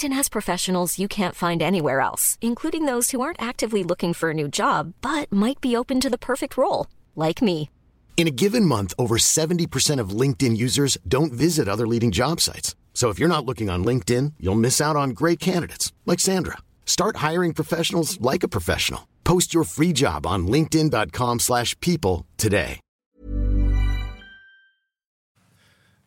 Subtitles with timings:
[0.00, 4.34] has professionals you can't find anywhere else, including those who aren't actively looking for a
[4.34, 7.68] new job but might be open to the perfect role, like me.
[8.16, 12.74] In a given month, over 70% of LinkedIn users don't visit other leading job sites.
[12.94, 16.58] So if you're not looking on LinkedIn, you'll miss out on great candidates like Sandra.
[16.86, 19.08] Start hiring professionals like a professional.
[19.24, 22.80] Post your free job on linkedin.com/people slash people today.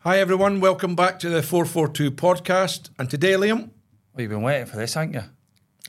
[0.02, 2.92] Hi everyone, welcome back to the 442 podcast.
[2.98, 3.72] And today, Liam,
[4.18, 5.22] Well, you've been waiting for this, haven't you?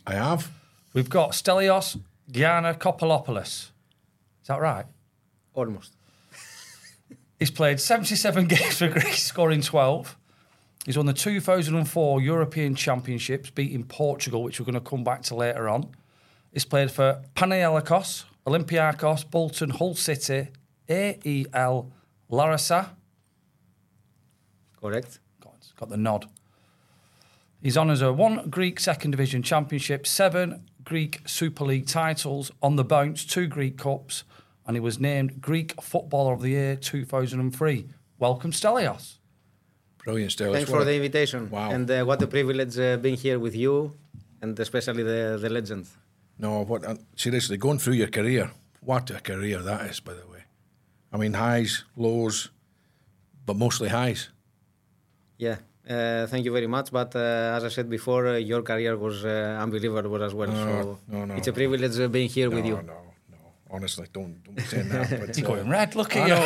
[0.06, 0.52] I have
[0.92, 1.98] We've got Stelios
[2.30, 3.40] Giannakopoulos.
[3.40, 3.70] Is
[4.48, 4.84] that right?
[5.54, 5.94] Almost.
[7.38, 10.14] He's played 77 games for Greece, scoring 12.
[10.84, 15.34] He's won the 2004 European Championships, beating Portugal, which we're going to come back to
[15.34, 15.88] later on.
[16.52, 20.48] He's played for Panathinaikos, Olympiacos, Bolton, Hull City,
[20.86, 21.90] AEL,
[22.28, 22.90] Larissa.
[24.78, 25.18] Correct.
[25.40, 26.28] Got, got the nod.
[27.60, 32.76] He's on as a one Greek second division championship, seven Greek Super League titles, on
[32.76, 34.22] the bounce, two Greek Cups,
[34.66, 37.86] and he was named Greek Footballer of the Year 2003.
[38.18, 39.18] Welcome, Stelios.
[39.98, 40.52] brilliant Stelios.
[40.52, 41.50] Thanks for the invitation.
[41.50, 41.70] Wow.
[41.70, 43.92] And uh, what a privilege uh, being here with you,
[44.40, 45.88] and especially the, the legend.
[46.38, 48.52] No, what uh, seriously going through your career?
[48.80, 50.44] What a career that is, by the way.
[51.12, 52.50] I mean, highs, lows,
[53.44, 54.28] but mostly highs.
[55.38, 55.56] Yeah.
[55.88, 56.90] Uh, thank you very much.
[56.92, 60.52] But uh, as I said before, uh, your career was uh, unbelievable as well.
[60.52, 62.74] so no, no, it's a privilege uh, being here no, with you.
[62.76, 62.98] no, no.
[63.32, 63.38] No,
[63.70, 65.08] honestly, don't don't say that.
[65.26, 66.38] But, You're uh, going red, look at you.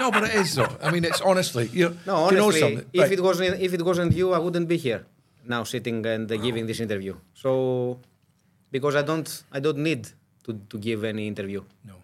[0.00, 0.72] no, but it is though.
[0.82, 1.66] I mean, it's honestly.
[1.80, 2.86] You, No, do you know honestly, something?
[2.92, 3.12] if Right.
[3.16, 5.02] it wasn't if it wasn't you, I wouldn't be here
[5.54, 7.14] now, sitting and uh, giving this interview.
[7.42, 7.50] So,
[8.70, 10.02] because I don't I don't need
[10.44, 11.62] to, to give any interview.
[11.90, 11.94] no.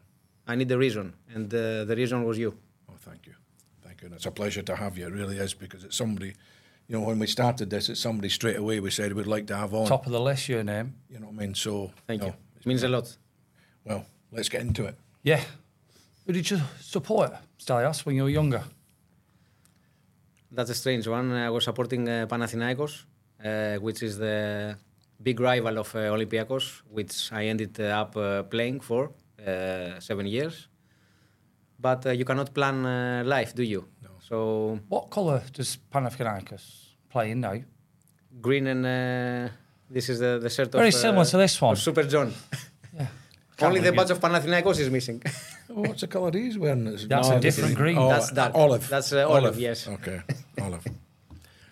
[0.46, 2.50] I need a reason, and uh, the reason was you.
[2.90, 3.33] Oh, thank you.
[4.04, 4.12] Thank.
[4.12, 5.06] And it's a pleasure to have you.
[5.06, 6.34] It really is because it's somebody,
[6.88, 9.56] you know, when we started this, it's somebody straight away we said we'd like to
[9.56, 9.86] have on.
[9.86, 10.94] Top of the list, your name.
[11.08, 11.54] You know what I mean?
[11.54, 12.34] So, Thank no, you.
[12.60, 13.16] It means a lot.
[13.84, 14.96] Well, let's get into it.
[15.22, 15.40] Yeah.
[16.26, 18.62] Who did you support, Stelios, when you were younger?
[20.50, 21.32] That's a strange one.
[21.32, 23.04] I was supporting uh, Panathinaikos,
[23.44, 24.76] uh, which is the
[25.22, 29.12] big rival of uh, Olympiacos, which I ended up uh, playing for
[29.46, 30.68] uh, seven years.
[31.78, 33.88] But uh, you cannot plan uh, life, do you?
[34.30, 34.36] No.
[34.36, 36.62] So What colour does Panathinaikos
[37.10, 37.60] play in now?
[38.40, 39.52] green and uh,
[39.88, 41.72] this is the, the shirt Very of, uh, similar to this one.
[41.72, 42.32] of Super John.
[42.96, 43.06] Yeah.
[43.66, 45.22] Only the believe badge of Panathinaikos is missing.
[45.68, 46.86] What's the colour he's wearing?
[46.86, 47.98] It's- That's a this different is- green.
[47.98, 48.54] Oh, That's dark.
[48.54, 48.88] Olive.
[48.88, 49.86] That's, uh, olive, yes.
[49.88, 50.20] Okay,
[50.60, 50.84] olive.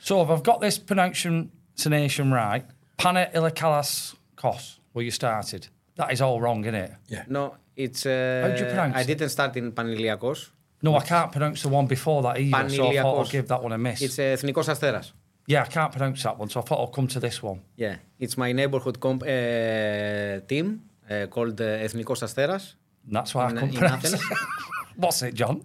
[0.01, 2.65] So if I've got this pronunciation right,
[2.99, 5.69] Pana Ilikalas Kos, where you started.
[5.97, 6.93] That is all wrong, isn't it?
[7.09, 7.25] Yeah.
[7.29, 8.07] no, it's.
[8.07, 9.07] Uh, How do you pronounce I it?
[9.07, 10.51] didn't start in Paniliakos.
[10.83, 13.63] No, I can't pronounce the one before that either, so I thought I'll give that
[13.63, 14.03] one a miss.
[14.03, 15.13] It's uh, Ethnikos Asteras.
[15.47, 17.61] yeah, I can't pronounce that one, so I thought I'll come to this one.
[17.77, 22.75] Yeah, it's my neighborhood comp- uh, team uh, called uh, Ethnikos Asteras.
[23.07, 24.21] And that's why I In- couldn't pronounce it.
[24.97, 25.63] What's it, John?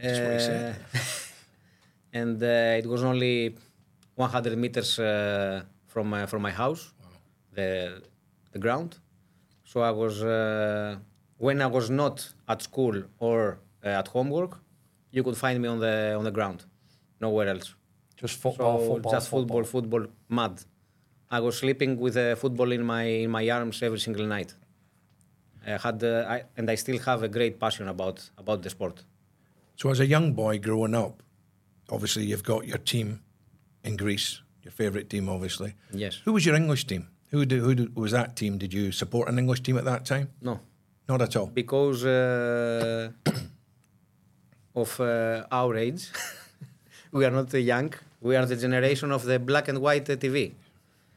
[0.00, 0.76] That's what he said.
[0.94, 0.98] Uh,
[2.20, 3.56] and uh, it was only
[4.14, 6.92] 100 meters uh, from my, from my house,
[7.52, 8.02] the
[8.52, 8.98] the ground.
[9.64, 10.96] So I was uh,
[11.38, 13.56] when I was not at school or uh,
[13.90, 14.58] at homework,
[15.10, 16.64] you could find me on the on the ground,
[17.20, 17.74] nowhere else.
[18.16, 20.62] Just football, so football, just football, football, mad.
[21.30, 24.54] I was sleeping with a football in my in my arms every single night.
[25.66, 29.04] I had uh, I, and I still have a great passion about about the sport.
[29.76, 31.22] So, as a young boy growing up,
[31.90, 33.20] obviously you've got your team
[33.84, 35.74] in Greece, your favourite team, obviously.
[35.92, 36.20] Yes.
[36.24, 37.08] Who was your English team?
[37.30, 38.56] Who, did, who did, was that team?
[38.56, 40.30] Did you support an English team at that time?
[40.40, 40.60] No,
[41.08, 41.46] Not at all.
[41.46, 43.10] because uh,
[44.76, 46.10] of uh, our age.
[47.12, 47.92] we are not young.
[48.20, 50.52] We are the generation of the black and white uh, TV.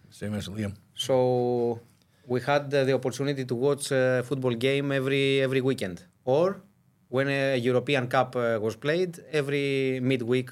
[0.10, 0.74] Same as Liam.
[0.96, 1.80] So
[2.26, 6.62] we had uh, the opportunity to watch a football game every every weekend, or
[7.10, 10.50] when a European Cup was played, every midweek,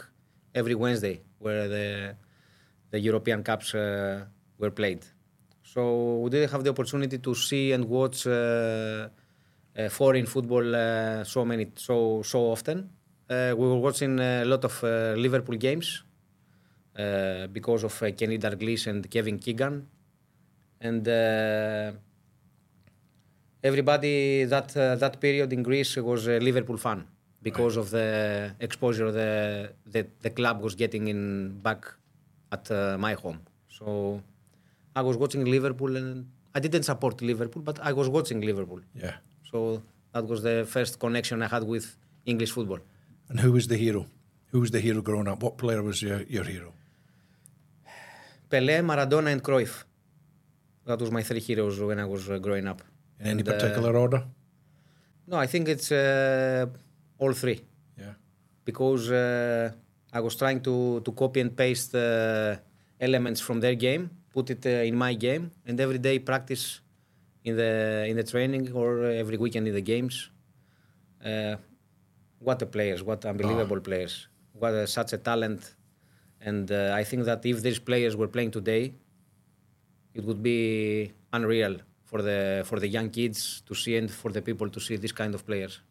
[0.53, 2.15] every Wednesday, where the
[2.92, 4.25] the European Cups uh,
[4.57, 5.06] were played.
[5.63, 9.10] So we didn't have the opportunity to see and watch uh,
[9.77, 10.63] uh, foreign football
[11.25, 12.89] so many so so often.
[13.29, 16.03] Uh, we were watching a lot of uh, Liverpool games
[16.97, 19.85] uh, because of Kenny Dalglish and Kevin Keegan,
[20.79, 21.91] and uh,
[23.63, 27.06] everybody that uh, that period in Greece was a Liverpool fan
[27.44, 31.81] because of the exposure the, the the club was getting in back
[32.51, 33.39] at uh, my home.
[33.68, 34.21] So
[34.95, 38.81] I was watching Liverpool and I didn't support Liverpool, but I was watching Liverpool.
[38.95, 39.15] Yeah.
[39.51, 39.83] So
[40.13, 41.85] that was the first connection I had with
[42.25, 42.79] English football.
[43.29, 44.06] And who was the hero?
[44.51, 45.44] Who was the hero growing up?
[45.44, 46.74] What player was your, your hero?
[48.50, 49.83] Pelé, Maradona, and Cruyff.
[50.85, 52.81] That was my three heroes when I was uh, growing up.
[53.19, 54.24] In any And, uh, particular order?
[55.27, 56.65] No, I think it's uh,
[57.18, 57.59] all three
[58.00, 58.13] Yeah.
[58.63, 59.71] because uh,
[60.13, 62.56] I was trying to, to copy and paste uh,
[63.01, 66.79] elements from their game, put it uh, in my game, and every day practice
[67.44, 70.29] in the in the training or every weekend in the games.
[72.39, 73.04] What a players!
[73.04, 74.28] What unbelievable players!
[74.54, 75.75] What a, such a talent!
[76.42, 78.94] And uh, I think that if these players were playing today,
[80.13, 84.42] it would be unreal for the for the young kids to see and for the
[84.42, 85.81] people to see this kind of players.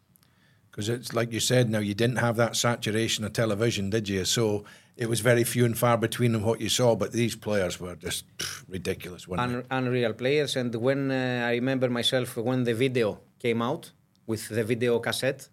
[0.69, 4.25] Because it's like you said, now you didn't have that saturation of television, did you?
[4.25, 4.63] So
[4.95, 7.95] it was very few and far between in what you saw, but these players were
[7.95, 10.55] just pff, ridiculous, weren't Un- unreal players.
[10.55, 13.91] And when uh, I remember myself when the video came out
[14.27, 15.49] with the video cassette,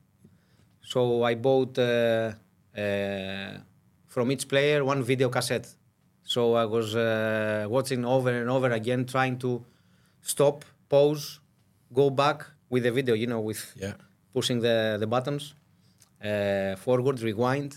[0.92, 2.32] so I bought uh,
[2.76, 3.52] uh,
[4.06, 5.68] from each player one video cassette.
[6.34, 9.50] So I was uh, watching over and over again, trying to
[10.22, 11.40] stop, pause,
[11.92, 12.38] go back
[12.70, 13.14] with the video.
[13.14, 13.62] You know, with?
[13.76, 13.94] Yeah.
[14.34, 15.54] pushing the, the buttons,
[16.22, 17.70] uh, forward, rewind,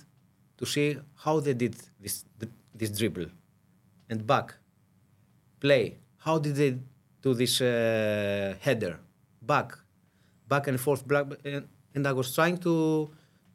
[0.58, 2.26] to see how they did this
[2.80, 3.28] this dribble,
[4.10, 4.48] and back,
[5.60, 5.98] play.
[6.26, 6.72] How did they
[7.22, 9.00] do this uh, header,
[9.42, 9.70] back,
[10.48, 11.26] back and forth, black,
[11.98, 12.74] and, I was trying to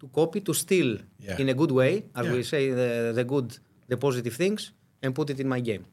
[0.01, 0.91] to copy, to steal
[1.27, 1.41] Yeah.
[1.43, 2.35] in a good way, as Yeah.
[2.37, 3.49] we say, the, the good,
[3.93, 4.61] the positive things,
[5.03, 5.85] and put it in my game.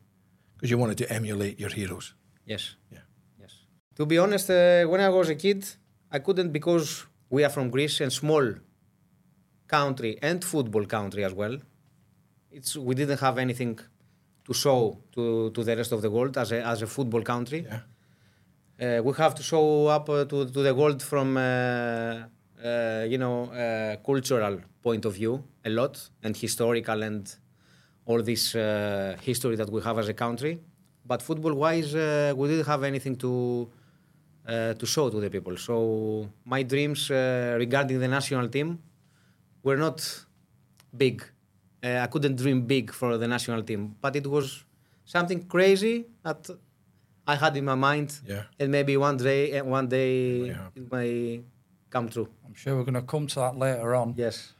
[0.55, 2.05] Because you wanted to emulate your heroes.
[2.53, 2.63] Yes.
[2.95, 3.03] Yeah.
[3.41, 3.53] Yes.
[3.97, 4.55] To be honest, uh,
[4.91, 5.59] when I was a kid,
[6.11, 6.87] I couldn't because
[7.29, 8.45] we are from Greece and small
[9.67, 11.55] country and football country as well.
[12.57, 13.73] It's we didn't have anything
[14.45, 14.79] to show
[15.15, 17.61] to, to the rest of the world as a as a football country.
[17.69, 17.81] Yeah.
[18.81, 19.65] Uh, we have to show
[19.97, 21.29] up uh, to, to the world from
[22.63, 27.35] uh, you know uh, cultural point of view a lot and historical and
[28.05, 30.59] all this uh, history that we have as a country.
[31.05, 33.69] But football wise, uh, we didn't have anything to
[34.47, 35.55] uh, to show to the people.
[35.57, 38.79] So my dreams uh, regarding the national team
[39.63, 39.97] were not
[40.95, 41.23] big.
[41.83, 44.65] Uh, I couldn't dream big for the national team, but it was
[45.05, 46.49] something crazy that
[47.27, 48.43] I had in my mind, Yeah.
[48.59, 51.41] and maybe one day, one day it may
[51.89, 52.29] come through.
[52.45, 54.13] I'm sure we're going to come to that later on.
[54.17, 54.53] Yes.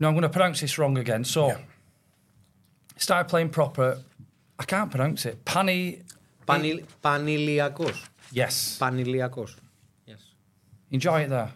[0.00, 1.24] Now I'm going to pronounce this wrong again.
[1.24, 1.58] So, yeah.
[2.96, 3.98] start playing proper.
[4.58, 5.44] I can't pronounce it.
[5.44, 6.02] Pani.
[6.46, 6.84] Pani.
[7.02, 7.96] Paniliakos.
[8.32, 8.78] Yes.
[8.80, 9.56] Paniliakos.
[10.06, 10.20] Yes.
[10.90, 11.50] Enjoy it there.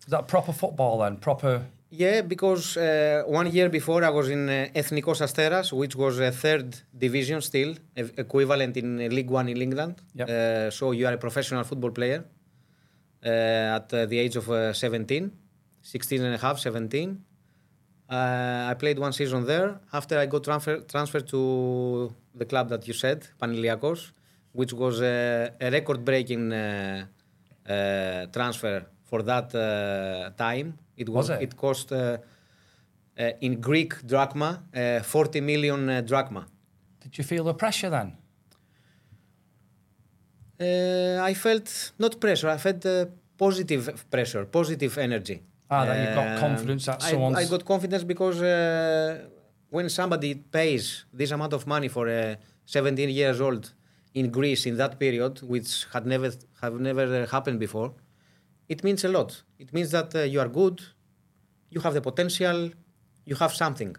[0.00, 1.16] Is that proper football then?
[1.16, 1.66] Proper.
[1.90, 6.32] Yeah, because uh, one year before I was in uh, Ethnikos Asteras, which was a
[6.32, 9.94] third division still, equivalent in uh, League One in England.
[10.14, 10.28] Yep.
[10.28, 12.24] Uh, so you are a professional football player
[13.26, 15.32] at uh, the age of uh, 17,
[15.82, 17.22] 16 and a half, 17.
[18.08, 19.80] Uh, I played one season there.
[19.92, 24.12] After I got transfer, transferred to the club that you said, Paniliakos,
[24.52, 27.06] which was a, a record-breaking uh,
[27.68, 30.78] uh, transfer for that uh, time.
[30.96, 31.42] It Was it?
[31.42, 32.18] It cost uh,
[33.18, 36.46] uh, in Greek drachma uh, 40 million uh, drachma.
[37.00, 38.16] Did you feel the pressure then?
[40.60, 42.48] Uh, I felt not pressure.
[42.48, 45.42] I felt uh, positive pressure, positive energy.
[45.68, 49.26] Ah, that you've got Um, confidence that I- someone's- I, got confidence because uh,
[49.76, 53.72] when somebody pays this amount of money for a 17 years old
[54.14, 56.30] in Greece in that period, which had never
[56.62, 57.90] have never happened before,
[58.68, 59.30] it means a lot.
[59.58, 60.80] It means that uh, you are good,
[61.74, 62.58] you have the potential,
[63.30, 63.92] you have something.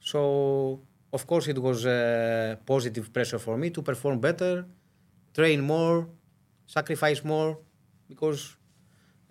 [0.00, 0.80] So
[1.12, 4.64] of course it was uh, positive pressure for me to perform better,
[5.34, 6.06] train more,
[6.66, 7.58] sacrifice more,
[8.08, 8.56] because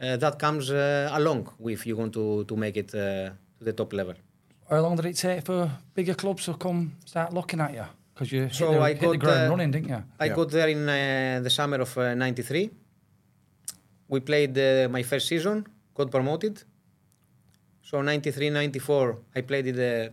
[0.02, 3.74] uh, that comes uh, along if you want to to make it uh, to the
[3.74, 4.16] top level.
[4.70, 7.86] How long did it take for bigger clubs to come start looking at you?
[8.14, 10.04] Because you hit, So the, I hit the got, ground uh, running, didn't you?
[10.20, 10.36] I Yeah.
[10.36, 12.70] got there in uh, the summer of uh, '93.
[14.08, 16.64] We played uh, my first season, got promoted.
[17.82, 20.12] So '93, '94, I played in the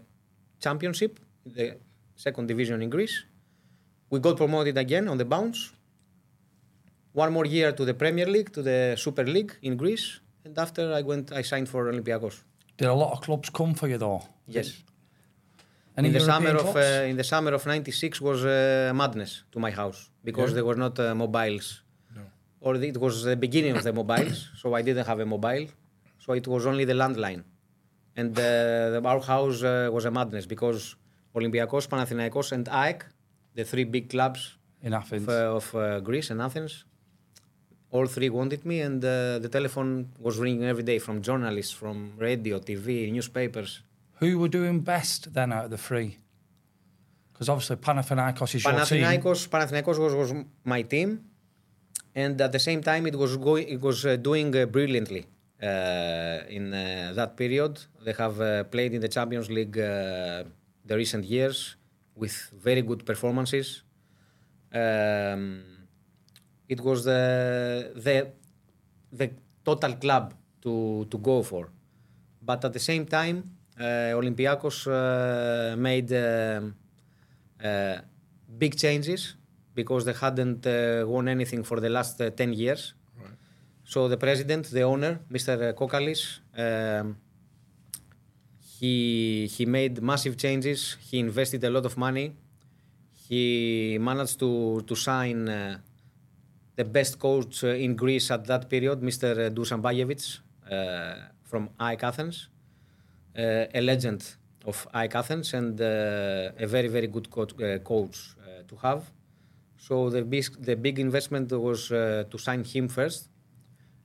[0.60, 1.76] championship, the
[2.16, 3.24] second division in Greece.
[4.10, 5.72] We got promoted again on the bounce.
[7.12, 10.92] One more year to the Premier League, to the Super League in Greece, and after
[10.92, 12.36] I went, I signed for Olympiacos.
[12.78, 14.22] Did a lot of clubs come for you though?
[14.46, 14.82] Yes.
[15.96, 19.42] Any in the European summer of uh, in the summer of '96 was uh, madness
[19.52, 20.54] to my house because Yeah.
[20.56, 21.82] there were not uh, mobiles,
[22.60, 25.66] or the, it was the beginning of the mobiles, so I didn't have a mobile,
[26.24, 27.42] so it was only the landline,
[28.16, 28.42] and uh,
[28.94, 30.94] the, our house uh, was a madness because
[31.34, 33.04] Olympiacos, Panathinaikos, and AEK,
[33.56, 35.24] the three big clubs in Athens.
[35.24, 36.84] of, uh, of uh, Greece and Athens,
[37.92, 42.12] all three wanted me, and uh, the telephone was ringing every day from journalists, from
[42.18, 43.82] radio, TV, newspapers.
[44.20, 46.18] Who were doing best then out of the three?
[47.32, 49.02] Because obviously Panathinaikos is your team.
[49.02, 51.24] Panathinaikos, Panathinaikos was, was my team,
[52.14, 55.26] and at the same time it was going, it was uh, doing uh, brilliantly
[55.62, 57.80] uh, in uh, that period.
[58.04, 60.44] They have uh, played in the Champions League uh,
[60.84, 61.76] the recent years
[62.14, 63.82] with very good performances.
[64.72, 65.64] Um,
[66.72, 67.22] it was the
[68.06, 68.16] the
[69.20, 69.26] the
[69.68, 70.24] total club
[70.62, 70.72] to
[71.10, 71.64] to go for,
[72.48, 73.36] but at the same time,
[73.78, 76.10] uh, Olympiacos uh, made.
[76.12, 76.74] um
[77.62, 77.98] uh,
[78.58, 79.36] big changes
[79.74, 82.94] because they hadn't uh, won anything for the last uh, 10 years.
[83.84, 85.74] So the president, the owner, Mr.
[85.74, 87.16] Kokkalis, um,
[88.78, 90.96] he, he made massive changes.
[91.00, 92.36] He invested a lot of money.
[93.28, 95.78] He managed to, to sign uh,
[96.80, 99.28] the best coach uh, in Greece at that period, Mr.
[99.56, 101.14] Dusan Bajevic uh,
[101.50, 102.36] from AEK Athens,
[103.36, 104.20] uh, a legend
[104.64, 109.02] of AEK Athens and uh, a very, very good coach, uh, coach uh, to have.
[109.76, 113.28] So the big, the big investment was uh, to sign him first.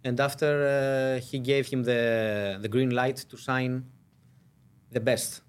[0.03, 3.85] And after uh, he gave him the, the green light to sign
[4.91, 5.41] the best,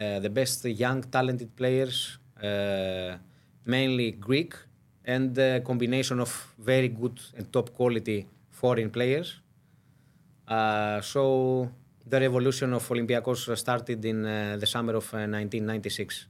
[0.00, 3.16] uh, the best young talented players, uh,
[3.66, 4.54] mainly Greek,
[5.14, 9.28] and a combination of very good and top quality foreign players.
[10.48, 11.22] Uh, so
[12.06, 16.26] the revolution of Olympiacos started in uh, the summer of uh, 1996.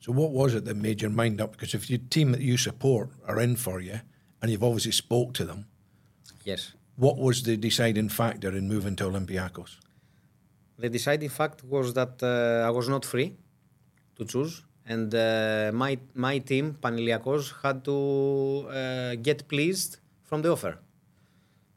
[0.00, 1.52] So what was it that made your mind up?
[1.52, 4.00] Because if your team that you support are in for you,
[4.40, 5.66] and you've obviously spoke to them,
[6.44, 6.74] Yes.
[6.96, 9.78] what was the deciding factor in moving to Olympiacos?
[10.78, 13.28] The deciding fact was that uh, I was not free
[14.16, 20.50] to choose, and uh, my my team Paniliakos had to uh, get pleased from the
[20.50, 20.78] offer.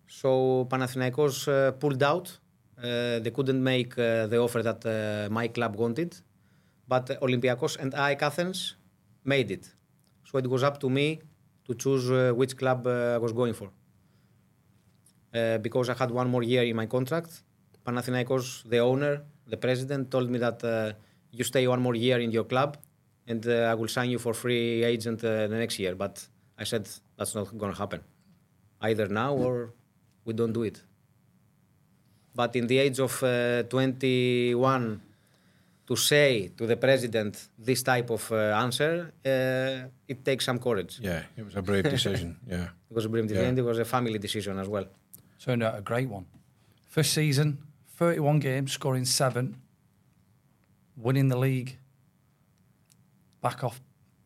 [0.08, 2.38] So Panathinaikos uh, pulled out.
[2.78, 6.16] Uh, they couldn't make uh, the offer that uh, my club wanted,
[6.88, 8.76] but Olympiacos and AEK Athens
[9.26, 9.74] made it.
[10.24, 11.20] So it was up to me
[11.66, 13.70] to choose which club I was going for.
[15.62, 17.44] Because I had one more year in my contract,
[17.86, 20.96] Panathinaikos, the owner, the president, told me that
[21.32, 22.78] you stay one more year in your club,
[23.30, 25.96] and uh, I will sign you for free agent uh, the next year.
[25.96, 26.84] But I said
[27.18, 28.02] that's not going to happen,
[28.82, 29.72] either now or
[30.26, 30.82] we don't do it.
[32.36, 35.02] But in the age of uh, 21,
[35.88, 41.00] to say to the president this type of uh, answer, uh, it takes some courage.
[41.02, 42.38] Yeah, it was a brave decision.
[42.48, 42.70] Yeah.
[42.90, 43.38] It was a brilliant Yeah.
[43.42, 43.58] decision.
[43.60, 44.86] It was a family decision as well.
[45.44, 46.26] Turned out a great one.
[46.88, 47.58] First season,
[47.98, 49.56] 31 games, scoring seven,
[50.96, 51.78] winning the league.
[53.42, 53.80] Back off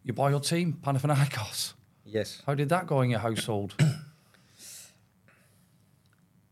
[0.03, 1.73] your boy or team, Panathinaikos.
[2.05, 2.41] Yes.
[2.45, 3.73] How did that go in your household?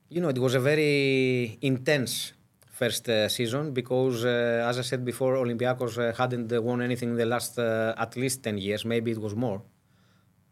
[0.09, 2.33] You know, it was a very intense
[2.69, 7.11] first uh, season because, uh, as I said before, Olympiacos uh, hadn't uh, won anything
[7.11, 9.61] in the last uh, at least 10 years, maybe it was more.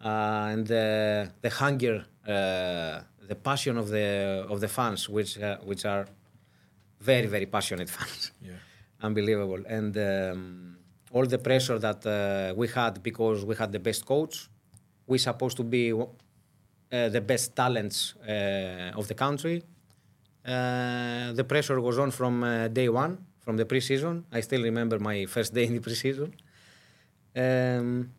[0.02, 0.08] Uh,
[0.54, 5.84] and uh, the hunger, uh, the passion of the of the fans, which uh, which
[5.84, 6.06] are
[7.02, 8.54] very very passionate fans, Yeah.
[9.02, 10.78] unbelievable, and um,
[11.12, 14.50] all the pressure that uh, we had because we had the best coach,
[15.08, 19.64] we supposed to be uh, the best talents uh, of the country.
[20.46, 24.24] Uh, the pressure was on from uh, day one, from the preseason.
[24.32, 26.34] I still remember my first day in the preseason.
[27.36, 28.12] Um,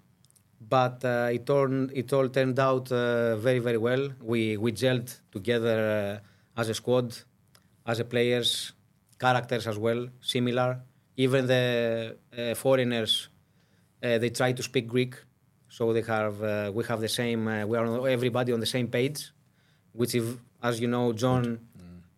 [0.60, 4.10] but uh, it, turned, it all turned out uh, very, very well.
[4.20, 6.20] We, we gelled together
[6.56, 7.16] uh, as a squad,
[7.86, 8.72] as a players,
[9.18, 10.80] characters as well, similar.
[11.24, 11.64] Even the
[12.38, 13.12] uh, foreigners,
[14.02, 15.14] uh, they try to speak Greek,
[15.76, 17.40] so they have uh, we have the same.
[17.46, 19.18] Uh, we are on, everybody on the same page,
[20.00, 20.26] which is
[20.68, 21.44] as you know, John,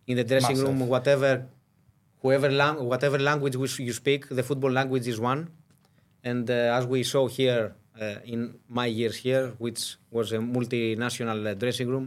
[0.09, 0.67] in the dressing Massive.
[0.67, 1.31] room, whatever,
[2.21, 5.41] whoever lang- whatever language which you speak, the football language is one.
[6.23, 7.63] And uh, as we saw here
[7.99, 8.39] uh, in
[8.79, 9.81] my years here, which
[10.11, 12.05] was a multinational dressing room,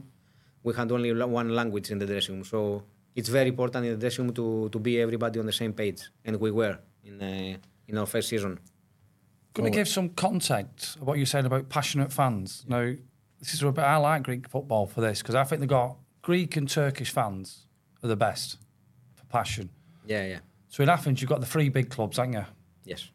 [0.62, 1.10] we had only
[1.40, 2.44] one language in the dressing room.
[2.44, 2.82] So
[3.16, 6.02] it's very important in the dressing room to, to be everybody on the same page,
[6.25, 7.56] and we were in uh,
[7.88, 8.58] in our first season.
[9.54, 12.64] Going to give some context of what you said about passionate fans.
[12.68, 12.92] Now,
[13.40, 13.82] this is a bit.
[13.85, 17.66] I like Greek football for this because I think they got Greek and Turkish fans
[18.02, 18.58] are the best
[19.14, 19.70] for passion.
[20.06, 22.44] Yeah, yeah, So in Athens, you've got the three big clubs, haven't you?
[22.85, 23.11] yes.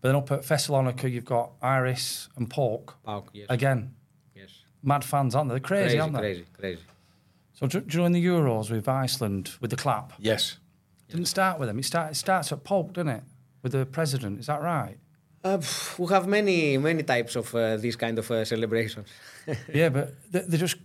[0.00, 2.94] But then up at Thessalonica, you've got Aris and PAOK.
[3.06, 3.94] PAOK, yes, Again,
[4.34, 4.50] yes.
[4.82, 5.54] mad fans, aren't they?
[5.54, 6.18] They're crazy, Crazy, aren't they?
[6.20, 6.82] crazy, crazy.
[7.62, 10.12] So do, do you know in the Euros with Iceland with the clap?
[10.18, 10.58] Yes.
[11.08, 11.78] Didn't start with them.
[11.78, 13.22] It, start, it starts at PAOK, doesn't it?
[13.62, 14.40] With the president.
[14.40, 14.96] Is that right?
[15.44, 15.60] Uh,
[15.98, 19.08] we have many many types of uh, these kind of uh, celebrations.
[19.74, 20.76] yeah, but they, they just.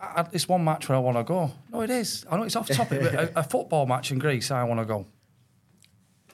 [0.00, 1.50] I, I- it's one match where I want to go.
[1.72, 2.26] No, it is.
[2.30, 4.86] I know it's off topic, but a, a football match in Greece, I want to
[4.86, 5.06] go.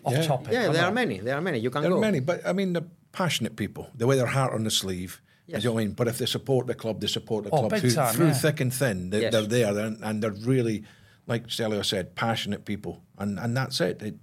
[0.04, 0.22] Off Yeah.
[0.22, 0.52] topic.
[0.52, 0.88] yeah, there know.
[0.88, 1.18] are many.
[1.20, 1.58] There are many.
[1.58, 1.96] You can There go.
[2.00, 2.82] There are many, but I mean, the
[3.12, 5.20] passionate people, they wear their heart on the sleeve.
[5.46, 5.62] Yes.
[5.62, 5.94] You know what I mean?
[5.94, 8.26] But if they support the club, they support the Oh, club big through, time, through
[8.28, 8.32] yeah.
[8.44, 9.10] thick and thin.
[9.10, 9.32] They, Yes.
[9.32, 10.84] They're there, and, and they're really,
[11.26, 14.02] like Stelios said, passionate people, and and that's it.
[14.02, 14.18] It-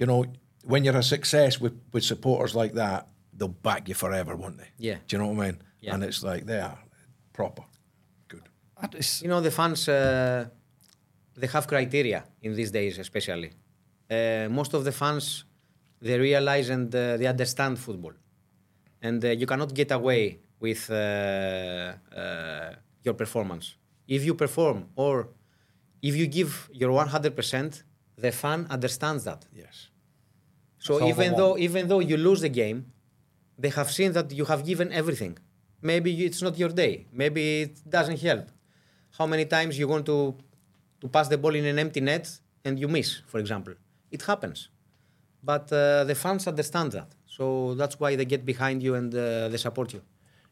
[0.00, 0.24] You know,
[0.64, 4.70] when you're a success with with supporters like that, they'll back you forever, won't they?
[4.88, 4.98] Yeah.
[5.06, 5.58] Do you know what I mean?
[5.82, 5.94] Yeah.
[5.94, 6.78] And it's like they are
[7.32, 7.64] proper,
[8.28, 8.44] good.
[8.82, 10.46] I just- You know, the fans uh,
[11.40, 13.50] they have criteria in these days, especially.
[14.10, 15.44] Uh, most of the fans
[16.02, 18.12] they realize and uh, they understand football,
[19.02, 23.76] and uh, you cannot get away with uh, uh, your performance.
[24.06, 25.28] If you perform or
[26.02, 27.82] if you give your 100%,
[28.16, 29.46] the fan understands that.
[29.52, 29.88] Yes.
[30.78, 32.78] So That's even though even though you lose the game,
[33.58, 35.36] they have seen that you have given everything.
[35.82, 37.06] Maybe it's not your day.
[37.12, 38.46] Maybe it doesn't help.
[39.18, 40.18] How many times you want to
[41.00, 42.26] to pass the ball in an empty net
[42.64, 43.74] and you miss, for example?
[44.10, 44.68] It happens.
[45.42, 47.08] But uh, the fans understand that.
[47.40, 50.02] So that's why they get behind you and uh, they support you.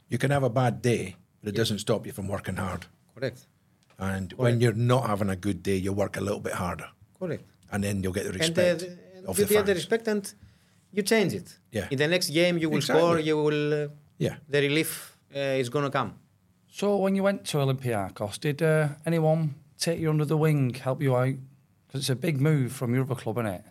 [0.09, 2.87] You can have a bad day, but it doesn't stop you from working hard.
[3.15, 3.47] Correct.
[3.99, 6.89] And when you're not having a good day, you work a little bit harder,
[7.21, 7.45] Correct.
[7.71, 9.75] and then you'll get the And, uh, respect the- and of you the get the
[9.75, 10.35] respect and
[10.93, 11.59] you change it.
[11.73, 11.89] Yeah.
[11.91, 13.03] In the next game, you will Exactly.
[13.03, 13.19] score.
[13.21, 13.73] You will.
[13.85, 13.89] Uh,
[14.27, 14.37] Yeah.
[14.49, 14.91] The relief
[15.37, 16.11] uh, is gonna come.
[16.81, 21.03] So when you went to Olympiacos, did uh, anyone take you under the wing, help
[21.03, 21.37] you out?
[21.87, 23.65] Because it's a big move from your other club, isn't it?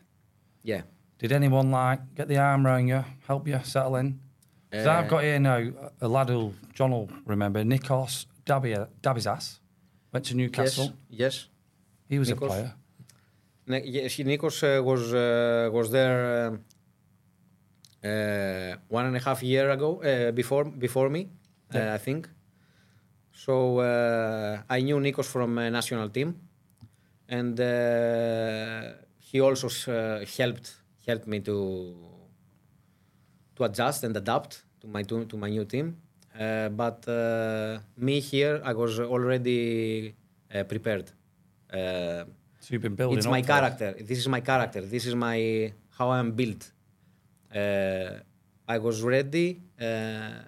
[0.63, 0.81] Yeah.
[1.19, 4.19] Did anyone like get the arm around you, help you settle in?
[4.73, 9.59] Uh, I've got here now a lad who John will remember, Nikos Dabizas,
[10.13, 10.93] went to Newcastle.
[11.09, 11.19] Yes.
[11.19, 11.47] Yes.
[12.09, 12.45] He was Nikos.
[12.45, 12.73] a player.
[13.67, 16.59] Ne- yes, Nikos uh, was uh, was there um,
[18.03, 21.29] uh, one and a half year ago uh, before before me,
[21.73, 22.29] uh, I think.
[23.31, 26.35] So uh, I knew Nikos from uh, national team,
[27.27, 30.75] and uh, he also uh, helped
[31.07, 31.57] helped me to
[33.55, 35.87] to adjust and adapt to my to, to my new team.
[36.39, 40.13] Uh, but uh, me here, I was already
[40.53, 41.07] uh, prepared.
[41.73, 42.25] Uh,
[42.59, 43.89] So you've been building it's my character.
[44.09, 44.81] This is my character.
[44.95, 45.37] This is my
[45.97, 46.61] how I'm built.
[47.55, 48.19] Uh,
[48.75, 49.47] I was ready,
[49.79, 50.43] uh,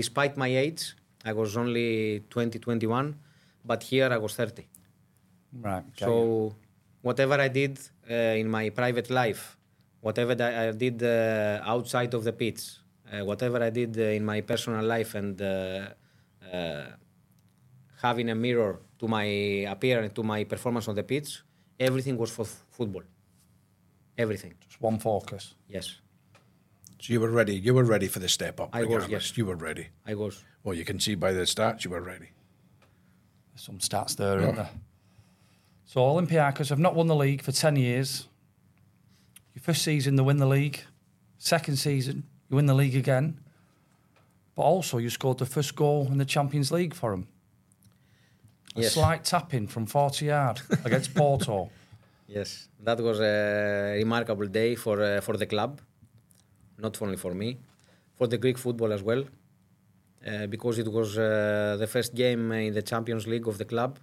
[0.00, 0.82] despite my age.
[1.24, 3.16] I was only 20, 21,
[3.64, 4.66] but here I was 30.
[5.60, 5.84] Right.
[5.96, 6.06] you.
[6.06, 6.54] So
[7.08, 7.74] whatever I did
[8.10, 9.42] uh, in my private life,
[10.06, 12.62] whatever that I did uh, outside of the pitch,
[13.12, 15.46] uh, whatever I did uh, in my personal life, and uh,
[16.52, 16.86] uh,
[18.06, 19.24] having a mirror to my
[19.74, 21.30] appearance, to my performance on the pitch,
[21.78, 23.02] everything was for f- football.
[24.16, 24.54] Everything.
[24.66, 25.54] Just one focus.
[25.68, 25.86] Yes,
[27.02, 27.54] So you were ready.
[27.66, 28.70] You were ready for the step up.
[28.72, 29.36] I was, yes.
[29.36, 29.86] You were ready.
[30.06, 30.34] I was.
[30.62, 32.30] Well, you can see by the stats you were ready.
[33.50, 34.70] There's some stats there, isn't there?
[35.86, 38.26] So Olympiacos have not won the league for 10 years.
[39.54, 40.80] Your first season, they win the league.
[41.38, 43.38] Second season, you win the league again.
[44.56, 47.26] But also, you scored the first goal in the Champions League for them.
[48.76, 48.94] A Yes.
[48.94, 51.70] slight tapping from 40 yard against Porto.
[52.26, 55.78] Yes, that was a remarkable day for uh, for the club,
[56.78, 57.58] not only for me,
[58.14, 59.24] for the Greek football as well,
[60.26, 63.98] uh, because it was uh, the first game in the Champions League of the club.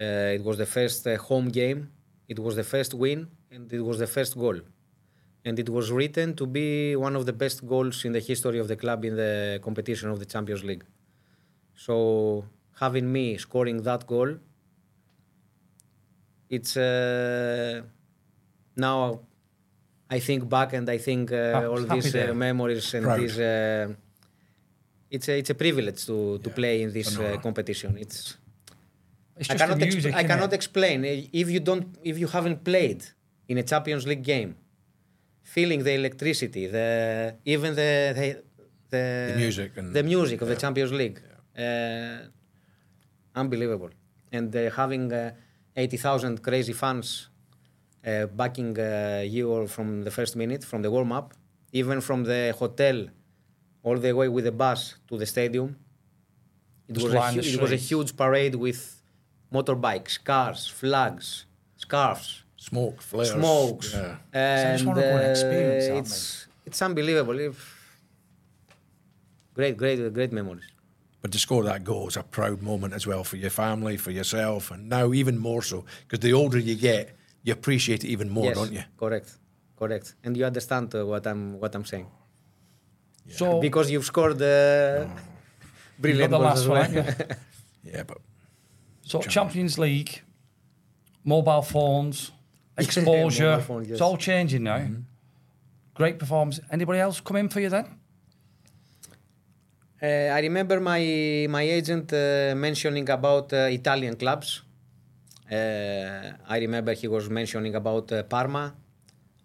[0.00, 1.90] Uh, it was the first uh, home game.
[2.28, 4.58] It was the first win, and it was the first goal.
[5.44, 8.68] And it was written to be one of the best goals in the history of
[8.68, 10.84] the club in the competition of the Champions League.
[11.74, 12.44] So
[12.80, 14.38] having me scoring that goal
[16.48, 17.82] it's uh,
[18.76, 19.20] now
[20.08, 23.20] I think back and I think uh, all these uh, memories and Proud.
[23.20, 23.88] these uh,
[25.10, 27.96] it's a, it's a privilege to, to play in this uh, competition.
[27.98, 28.36] It's
[29.38, 30.28] It's I cannot the exp- I innit?
[30.30, 30.98] cannot explain
[31.42, 33.00] if you don't if you haven't played
[33.50, 34.50] in a Champions League game,
[35.54, 36.88] feeling the electricity, the
[37.44, 38.26] even the the
[38.92, 41.18] the, The music and- the music of the Champions League,
[41.58, 42.18] uh,
[43.34, 43.90] unbelievable,
[44.32, 45.32] and uh, having uh,
[45.76, 47.28] eighty thousand crazy fans
[48.06, 51.34] uh, backing uh, you all from the first minute, from the warm up,
[51.72, 53.06] even from the hotel,
[53.82, 55.76] all the way with the bus to the stadium.
[56.88, 58.95] It Just was, a, line the hu- it was a huge parade with
[59.52, 63.30] motorbikes, cars, flags, scarves, Smoke, flares.
[63.32, 64.16] smokes, Yeah.
[64.32, 67.38] and just wanna go and experience that, uh, it's it's unbelievable.
[67.38, 67.56] If,
[69.54, 70.64] great, great, great memories.
[71.22, 74.10] But to score that goal is a proud moment as well for your family, for
[74.10, 78.28] yourself, and now even more so because the older you get, you appreciate it even
[78.30, 78.82] more, yes, don't you?
[78.96, 79.38] correct,
[79.78, 82.06] correct, and you understand uh, what I'm what I'm saying
[83.28, 86.78] So because you've scored uh, you got brilliant the goals last as one.
[86.78, 86.90] well.
[87.04, 87.32] haven't?
[87.84, 88.18] Yeah, but
[89.06, 90.22] So Champions League,
[91.22, 92.32] mobile phones,
[92.78, 93.50] exposure.
[93.50, 93.92] Mobile phone, yes.
[93.92, 94.84] It's all changing now.
[95.94, 96.58] Great performance.
[96.72, 97.86] Anybody else come in for you then?
[100.02, 104.62] Uh, I remember my my agent uh, mentioning about uh, Italian clubs.
[105.50, 108.74] Uh, I remember he was mentioning about uh, Parma,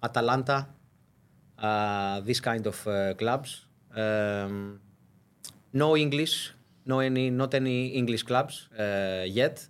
[0.02, 0.68] Atalanta,
[1.60, 3.68] uh, this kind of uh, clubs.
[3.96, 4.80] Um,
[5.72, 6.52] no English,
[6.86, 9.68] no any, not any English clubs uh, yet.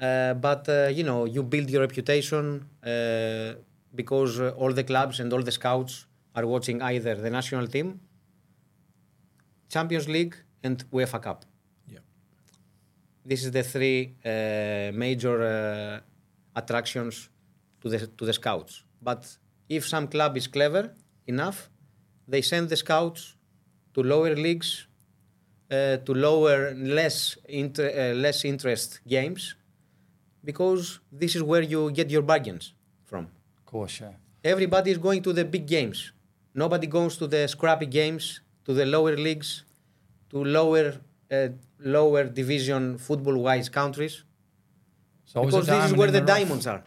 [0.00, 3.54] Uh, but uh, you know, you build your reputation uh,
[3.94, 8.00] because uh, all the clubs and all the scouts are watching either the national team
[9.68, 11.44] Champions League and UEFA Cup.
[11.88, 11.98] yeah,
[13.24, 16.02] This is the three uh, major
[16.54, 17.28] attractions
[17.80, 18.84] to the to the scouts.
[19.02, 19.36] But
[19.68, 20.94] if some club is clever
[21.26, 21.70] enough,
[22.26, 23.36] they send the scouts
[23.94, 24.86] to lower leagues,
[25.70, 29.54] to lower less inter- uh, less interest games,
[30.44, 32.72] because this is where you get your bargains
[33.04, 33.24] from.
[33.58, 34.12] Of course, yeah.
[34.44, 36.12] Everybody is going to the big games.
[36.54, 39.64] Nobody goes to the scrappy games, to the lower leagues,
[40.30, 40.94] to lower
[41.30, 41.48] uh,
[41.80, 44.24] lower division football-wise countries,
[45.24, 46.82] It's always a because this is where in the diamonds are.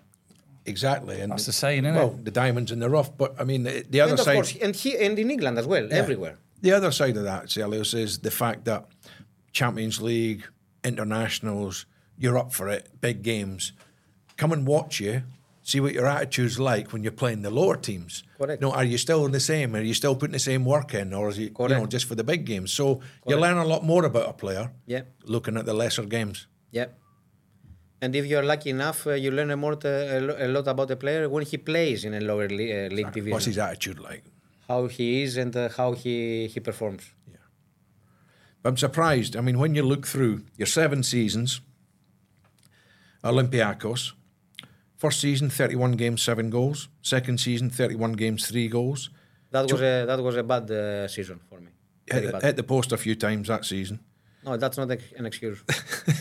[0.66, 1.22] exactly.
[1.22, 2.26] And That's the saying, isn't well, it?
[2.26, 3.16] the diamonds in the rough.
[3.16, 4.36] But I mean, the, the other And of side.
[4.36, 6.38] course, and he and in England as well, everywhere.
[6.62, 8.86] The other side of that, Stelios, is the fact that
[9.52, 10.44] Champions League,
[10.84, 11.86] internationals,
[12.18, 13.74] you're up for it, big games.
[14.38, 15.24] Come and watch you,
[15.64, 18.24] see what your attitude's like when you're playing the lower teams.
[18.38, 18.62] Correct.
[18.62, 19.76] No, are you still in the same?
[19.76, 22.16] Are you still putting the same work in, or is it you know just for
[22.16, 22.72] the big games?
[22.72, 24.72] So you learn a lot more about a player.
[24.86, 25.02] Yeah.
[25.26, 26.48] Looking at the lesser games.
[26.72, 26.88] Yeah.
[28.04, 30.88] And if you're lucky enough, uh, you learn more to, a, lo- a lot about
[30.88, 33.32] the player when he plays in a lower le- uh, league division.
[33.32, 34.24] What's his attitude like?
[34.72, 37.04] How he is and uh, how he, he performs.
[37.28, 37.46] Yeah.
[38.64, 39.36] I'm surprised.
[39.36, 41.60] I mean, when you look through your seven seasons,
[43.22, 44.14] Olympiacos,
[44.96, 46.88] first season 31 games, seven goals.
[47.02, 49.10] Second season 31 games, three goals.
[49.52, 51.72] That was a that was a bad uh, season for me.
[52.10, 54.00] Hit, hit the post a few times that season.
[54.46, 55.60] No, that's not an excuse.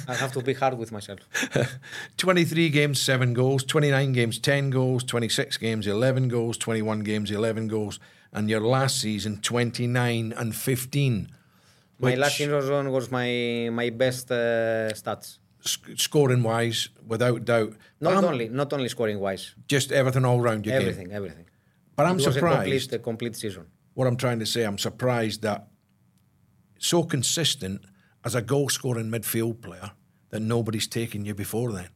[0.09, 1.21] I have to be hard with myself.
[2.19, 3.65] 23 games, seven goals.
[3.65, 5.05] 29 games, 10 goals.
[5.05, 6.59] 26 games, 11 goals.
[6.59, 7.99] 21 games, 11 goals.
[8.33, 11.29] And your last season, 29 and 15.
[11.99, 15.39] My last season was my my best uh, stats.
[15.61, 17.75] sc- scoring wise, without doubt.
[18.01, 20.89] Not I'm- only not only scoring wise, Just everything all round your game.
[20.89, 21.47] everything, everything.
[21.97, 22.55] But I'm it surprised.
[22.55, 23.67] a complete, a complete season.
[23.95, 25.69] what I'm trying to say, I'm surprised that
[26.79, 27.83] so consistent
[28.25, 29.91] as a goal scoring midfield player
[30.31, 31.89] that nobody's taken you before then.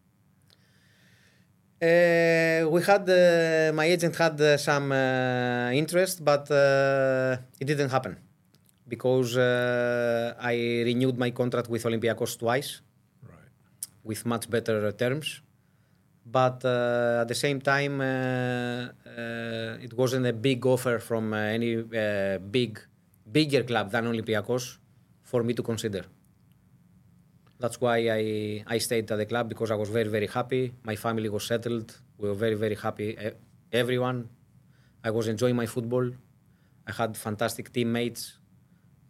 [1.85, 7.91] Uh, we had uh, my agent had uh, some uh, interest, but uh, it didn't
[7.91, 8.17] happen
[8.89, 10.55] because uh, I
[10.91, 12.81] renewed my contract with Olympiacos twice
[13.29, 13.53] Right.
[14.03, 15.43] with much better terms.
[16.25, 22.81] But uh, at the same time, it wasn't a big offer from any uh, big,
[23.31, 24.79] bigger club than Olympiacos
[25.23, 26.05] for me to consider.
[27.59, 30.73] That's why I, I stayed at the club because I was very, very happy.
[30.83, 31.97] My family was settled.
[32.19, 33.17] We were very, very happy.
[33.73, 34.29] Everyone.
[35.03, 36.11] I was enjoying my football.
[36.87, 38.39] I had fantastic teammates.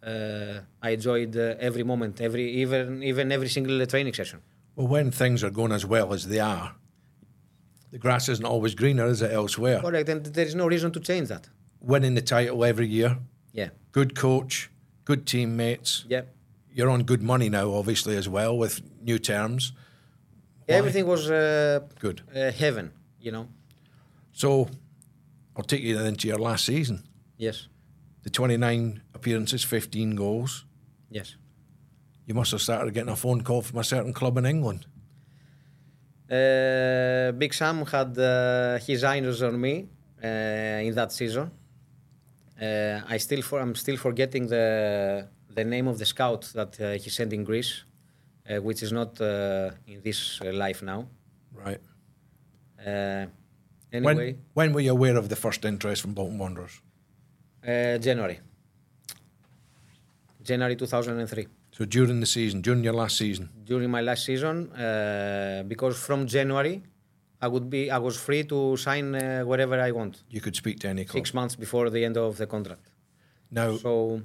[0.04, 4.40] Uh, I enjoyed uh, every moment, every even even every single training session.
[4.76, 6.74] Well, when things are going as well as they are,
[7.90, 9.80] the grass isn't always greener, is it, elsewhere?
[9.80, 11.48] Correct, and there is no reason to change that.
[11.80, 13.18] Winning the title every year,
[13.52, 14.70] Yeah, good coach,
[15.04, 16.04] good teammates.
[16.08, 16.22] yeah.
[16.76, 19.72] You're on good money now, obviously, as well, with new terms.
[20.66, 20.74] Why?
[20.76, 22.22] Everything was uh, Good.
[22.34, 23.46] uh, heaven, you know.
[24.32, 24.68] So
[25.56, 27.04] I'll take you then to your last season.
[27.38, 27.68] Yes,
[28.22, 30.64] The 29 appearances, 15 goals.
[31.10, 31.36] Yes.
[32.26, 34.86] You must have started getting a phone call from a certain club in England.
[36.30, 39.88] Uh, Big Sam had uh, his eyes on me
[40.22, 40.26] uh,
[40.88, 41.50] in that season.
[42.60, 46.92] Uh, I still for, I'm still forgetting the the name of the scout that uh,
[47.02, 47.84] he sent in Greece,
[48.50, 51.06] uh, which is not uh, in this uh, life now.
[51.52, 51.80] Right.
[52.86, 53.26] Uh,
[53.92, 56.80] anyway, When, when were you aware of the first interest from Bolton Wanderers?
[57.66, 58.40] uh, January.
[60.42, 61.46] January 2003.
[61.72, 63.48] So during the season, during your last season.
[63.64, 66.82] During my last season, uh, because from January,
[67.40, 70.22] I would be I was free to sign uh, wherever I want.
[70.30, 71.16] You could speak to any club.
[71.20, 72.90] Six months before the end of the contract.
[73.50, 74.22] Now, So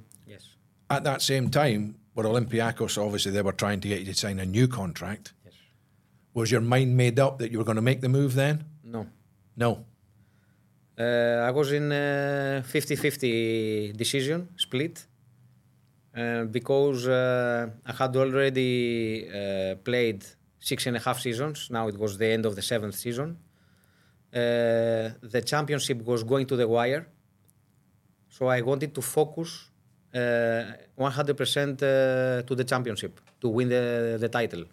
[0.90, 4.40] at that same time, where Olympiacos obviously they were trying to get you to sign
[4.40, 5.34] a new contract.
[5.46, 5.54] Yes.
[6.34, 8.66] Was your mind made up that you were going to make the move then?
[8.84, 9.08] no.
[9.56, 9.86] No.
[10.98, 15.06] Uh, I was in a 50-50 decision split
[16.16, 20.26] uh, because uh, I had already uh, played
[20.60, 21.70] six and a half seasons.
[21.72, 23.38] Now it was the end of the seventh season.
[24.34, 27.08] Uh, the championship was going to the wire,
[28.28, 29.69] so I wanted to focus uh,
[30.14, 30.18] 100%
[31.82, 34.64] uh, to the championship to win the, the title.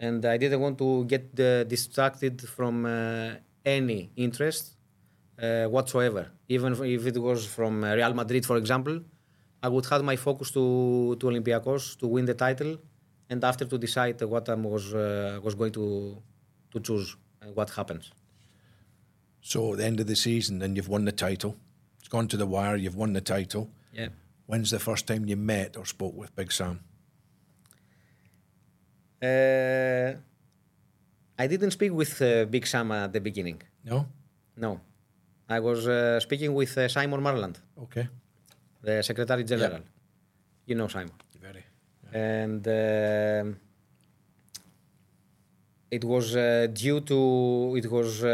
[0.00, 4.76] And I didn't want to get uh, distracted from uh, any interest
[5.40, 6.30] uh, whatsoever.
[6.48, 9.00] Even if it was from uh, Real Madrid, for example,
[9.62, 12.78] I would have my focus to, to Olympiacos to win the title,
[13.30, 16.20] and after to decide what I was uh, was going to
[16.72, 18.10] to choose and what happens.
[19.40, 21.56] So at the end of the season, then you've won the title.
[22.00, 22.76] It's gone to the wire.
[22.76, 23.70] You've won the title.
[23.92, 24.08] Yeah.
[24.52, 26.80] When's the first time you met or spoke with Big Sam?
[29.22, 30.12] Uh,
[31.42, 33.62] I didn't speak with uh, Big Sam at the beginning.
[33.82, 34.04] No.
[34.58, 34.78] No,
[35.48, 38.06] I was uh, speaking with uh, Simon Marland, Okay.
[38.82, 39.80] the Secretary General.
[40.66, 41.14] You know Simon.
[41.40, 41.64] Very.
[42.12, 43.56] and um
[45.90, 47.18] it was uh, due to
[47.80, 48.28] it was uh,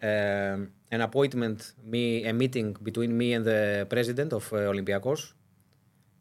[0.00, 1.58] um, an appointment
[1.94, 5.22] me a meeting between me and the president of uh, Olympiacos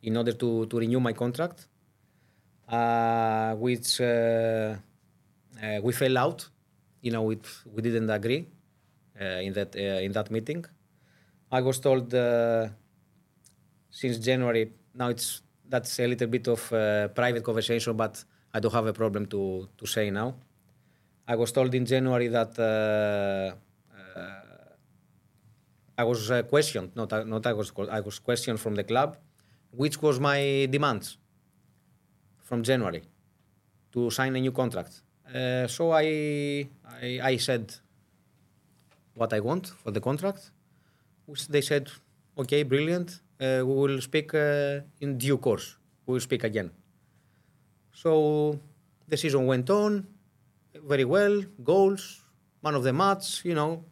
[0.01, 1.67] in order to, to renew my contract
[2.69, 6.39] uh, which uh, uh, we fell out
[7.05, 8.41] you know it, we didn't agree
[9.21, 10.61] uh, in that uh, in that meeting
[11.51, 12.11] I was told
[13.93, 14.73] since January.
[14.95, 18.93] Now it's that's a little bit of uh, private conversation, but I don't have a
[18.93, 20.35] problem to to say now.
[21.27, 22.57] I was told in January that
[25.97, 26.91] I was uh, questioned.
[26.95, 29.17] Not not I was I was questioned from the club,
[29.71, 31.17] which was my demands
[32.41, 33.03] from January
[33.93, 35.01] to sign a new contract.
[35.33, 36.67] Uh, so I,
[37.01, 37.75] I I said
[39.15, 40.51] what I want for the contract
[41.25, 41.89] which they said,
[42.37, 43.21] okay, brilliant.
[43.39, 45.77] Uh, we will speak uh, in due course.
[46.05, 46.71] We will speak again.
[47.93, 48.59] So
[49.07, 50.07] the season went on
[50.75, 52.21] very well, goals,
[52.63, 53.85] man of the match, you know,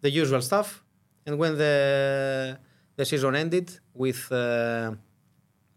[0.00, 0.83] the usual stuff.
[1.26, 2.58] And when the
[2.96, 4.92] the season ended with uh,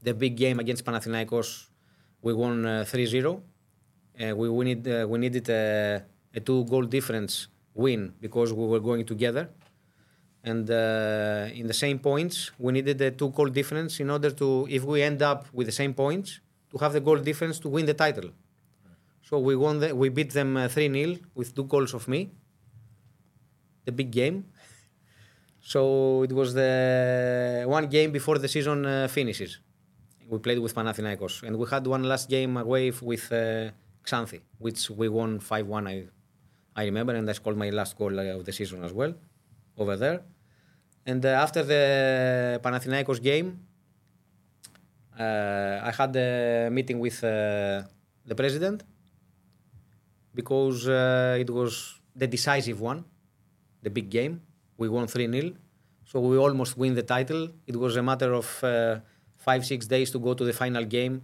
[0.03, 1.67] the big game against Panathinaikos,
[2.21, 3.41] we won uh, 3-0.
[4.19, 8.65] Uh, we, we, need, uh, we needed a, a two goal difference win because we
[8.65, 9.49] were going together.
[10.43, 14.67] And uh, in the same points we needed a two goal difference in order to
[14.69, 16.39] if we end up with the same points
[16.71, 18.29] to have the goal difference to win the title.
[19.23, 22.31] So we won the, we beat them uh, 3-0 with two goals of me.
[23.85, 24.45] The big game
[25.71, 25.79] so
[26.27, 26.71] it was the
[27.77, 29.51] one game before the season uh, finishes
[30.31, 33.39] we played with Panathinaikos and we had one last game away with uh,
[34.09, 35.95] Xanthi which we won 5-1 I,
[36.81, 39.13] I remember and I scored my last goal uh, of the season as well
[39.77, 40.21] over there.
[41.05, 43.59] And uh, after the Panathinaikos game,
[45.17, 47.83] uh, I had a meeting with uh,
[48.25, 48.83] the president
[50.33, 53.05] because uh, it was the decisive one,
[53.81, 54.41] the big game.
[54.77, 55.53] We won 3 0.
[56.05, 57.49] So we almost win the title.
[57.65, 58.99] It was a matter of uh,
[59.35, 61.21] five, six days to go to the final game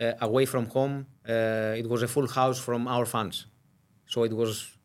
[0.00, 1.06] uh, away from home.
[1.28, 3.46] Uh, it was a full house from our fans.
[4.06, 4.76] So it was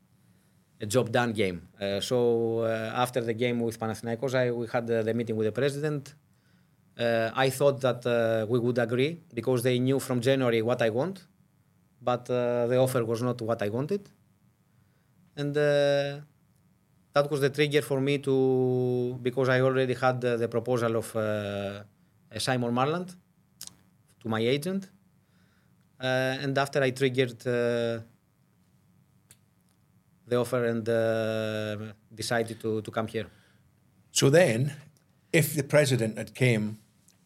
[0.80, 1.68] a job done game.
[1.82, 5.52] Uh, so uh, after the game with Panathinaikos, I, we had the meeting with the
[5.52, 6.14] president.
[6.98, 11.26] Uh, I thought that we would agree because they knew from January what I want,
[12.02, 14.10] but the offer was not what I wanted,
[15.38, 15.54] and
[17.22, 21.16] that was the trigger for me to because I already had uh, the proposal of
[21.16, 21.84] uh,
[22.38, 23.16] Simon Marland
[24.22, 24.90] to my agent,
[26.00, 27.46] uh, and after I triggered.
[27.48, 28.00] Uh,
[30.30, 33.28] the offer and uh, decided to, to come here.
[34.12, 34.74] So then,
[35.34, 36.78] if the president had came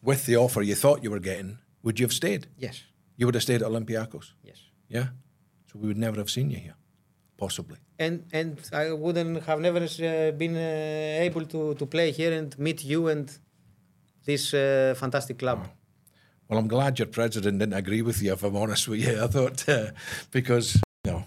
[0.02, 2.46] with the offer you thought you were getting, would you have stayed?
[2.58, 2.82] Yes.
[3.16, 4.32] You would have stayed at Olympiacos.
[4.42, 4.58] Yes.
[4.88, 5.08] Yeah.
[5.70, 6.74] So we would never have seen you here,
[7.36, 7.78] possibly.
[7.98, 12.56] And and I wouldn't have never uh, been uh, able to, to play here and
[12.58, 13.30] meet you and
[14.24, 15.58] this uh, fantastic club.
[16.48, 18.32] Well, I'm glad your president didn't agree with you.
[18.32, 19.90] If I'm honest with you, I thought uh,
[20.30, 21.24] because you know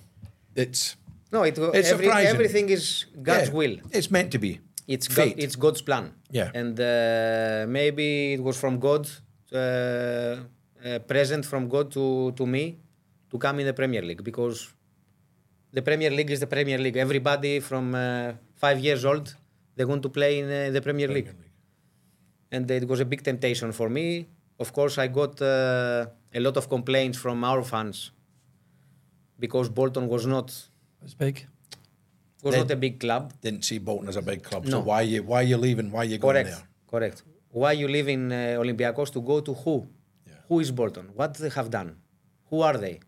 [0.56, 0.96] it's
[1.32, 2.34] No, it, It's every, surprising.
[2.36, 3.76] everything is God's yeah, will.
[3.92, 4.60] It's meant to be.
[4.88, 6.14] It's God, it's God's plan.
[6.32, 6.52] Yeah.
[6.54, 9.10] And uh, maybe it was from God,
[9.52, 12.78] uh, uh, present from God to, to me
[13.30, 14.74] to come in the Premier League because
[15.72, 16.98] the Premier League is the Premier League.
[16.98, 19.36] Everybody from uh, five years old
[19.76, 21.30] they want to play in uh, the Premier League.
[22.52, 24.28] And it was a big temptation for me.
[24.60, 28.12] Of course, I got uh, a lot of complaints from our fans
[29.40, 30.48] because Bolton was not
[31.04, 31.46] It's big.
[32.44, 33.34] was They- not a big club.
[33.42, 34.66] Didn't see Bolton as a big club.
[34.66, 34.80] So No.
[34.80, 35.92] why you why you leaving?
[35.92, 36.50] Why are you going Correct.
[36.50, 36.68] there?
[36.92, 37.24] Correct.
[37.52, 39.76] Why are you leaving in uh, Olympiacos to go to who?
[40.48, 41.06] Who is Bolton?
[41.14, 41.90] What they have done?
[42.50, 43.00] Who are they?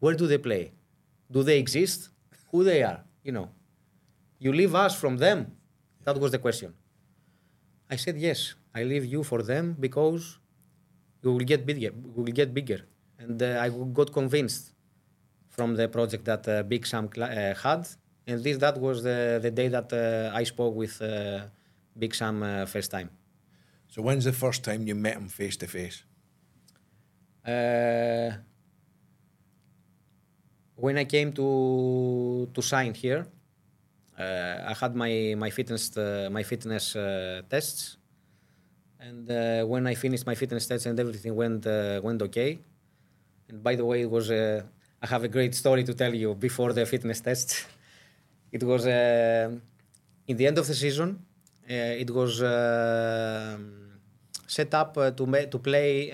[0.00, 0.72] Where do they play?
[1.32, 2.10] Do they exist?
[2.50, 3.00] Who they are?
[3.26, 3.48] You know.
[4.38, 5.38] You leave us from them.
[6.04, 6.74] That was the question.
[7.88, 8.54] I said yes.
[8.74, 10.38] I leave you for them because
[11.22, 11.92] you will get bigger.
[11.92, 12.80] We will get bigger.
[13.18, 13.68] And uh, I
[13.98, 14.72] got convinced
[15.48, 17.82] from the project that uh, Big Sam uh, had.
[18.26, 21.42] And this that was the, the day that uh, I spoke with uh,
[21.98, 23.10] Big Sam uh, first time.
[23.88, 26.04] So when's the first time you met him face to face?
[30.82, 31.46] When I came to
[32.54, 33.22] to sign here,
[34.18, 37.98] uh, I had my my fitness uh, my fitness uh, tests,
[38.98, 42.58] and uh, when I finished my fitness tests and everything went uh, went okay.
[43.48, 44.62] And by the way, it was uh,
[45.00, 47.48] I have a great story to tell you before the fitness test.
[48.56, 51.10] It was in the end of the season.
[52.02, 52.32] It was.
[54.46, 56.10] Set up to ma- to play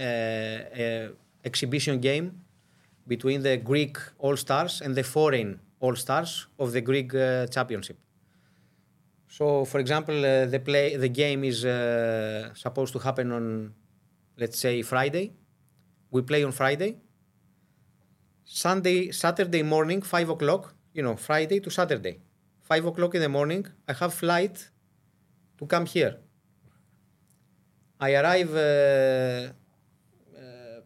[1.42, 2.26] exhibition game
[3.08, 7.98] between the Greek All Stars and the foreign All Stars of the Greek uh, Championship.
[9.28, 13.74] So, for example, uh, the play the game is uh, supposed to happen on,
[14.36, 15.32] let's say, Friday.
[16.10, 16.96] We play on Friday.
[18.44, 20.74] Sunday, Saturday morning, five o'clock.
[20.94, 22.18] You know, Friday to Saturday,
[22.62, 23.66] five o'clock in the morning.
[23.86, 24.70] I have flight
[25.58, 26.16] to come here.
[28.00, 29.52] I arrive uh,
[30.38, 30.80] uh,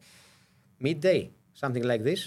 [0.80, 1.30] midday,
[1.62, 2.20] something like this.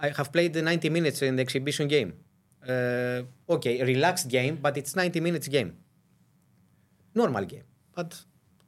[0.00, 2.10] I have played the 90 minutes in the exhibition game.
[2.68, 5.70] Uh, okay, a relaxed game, but it's 90 minutes game.
[7.14, 7.66] Normal game,
[7.96, 8.10] but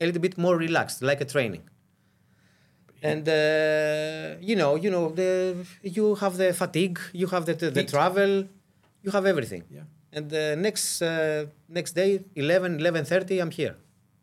[0.00, 1.64] a little bit more relaxed, like a training.
[3.02, 5.30] And uh, you know, you know, the
[5.82, 8.32] you have the fatigue, you have the the, the travel,
[9.04, 9.64] you have everything.
[9.70, 9.86] Yeah.
[10.12, 13.76] And the next uh, next day, 11, 11.30, I'm here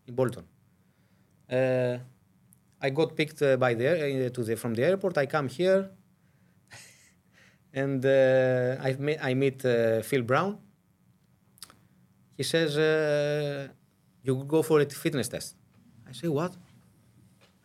[0.07, 0.43] in Bolton.
[1.49, 1.97] Uh,
[2.81, 5.17] I got picked uh, by the, uh, to the from the airport.
[5.17, 5.89] I come here,
[7.73, 10.59] and uh, I meet, I meet uh, Phil Brown.
[12.35, 13.67] He says, uh,
[14.21, 15.55] "You go for a fitness test."
[16.07, 16.55] I say, "What?"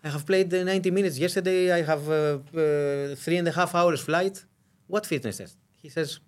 [0.02, 1.70] I have played uh, 90 minutes yesterday.
[1.70, 4.44] I have uh, three and a half hours flight.
[4.86, 5.58] What fitness test?
[5.82, 6.20] He says,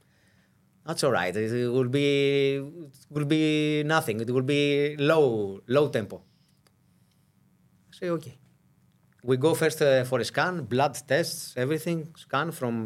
[0.87, 1.35] "That's all right.
[1.35, 4.21] It will be it will be nothing.
[4.21, 6.23] It will be low low tempo."
[7.91, 8.44] I say, "Okay."
[9.29, 12.77] We go first uh, for a scan, blood tests, everything, scan from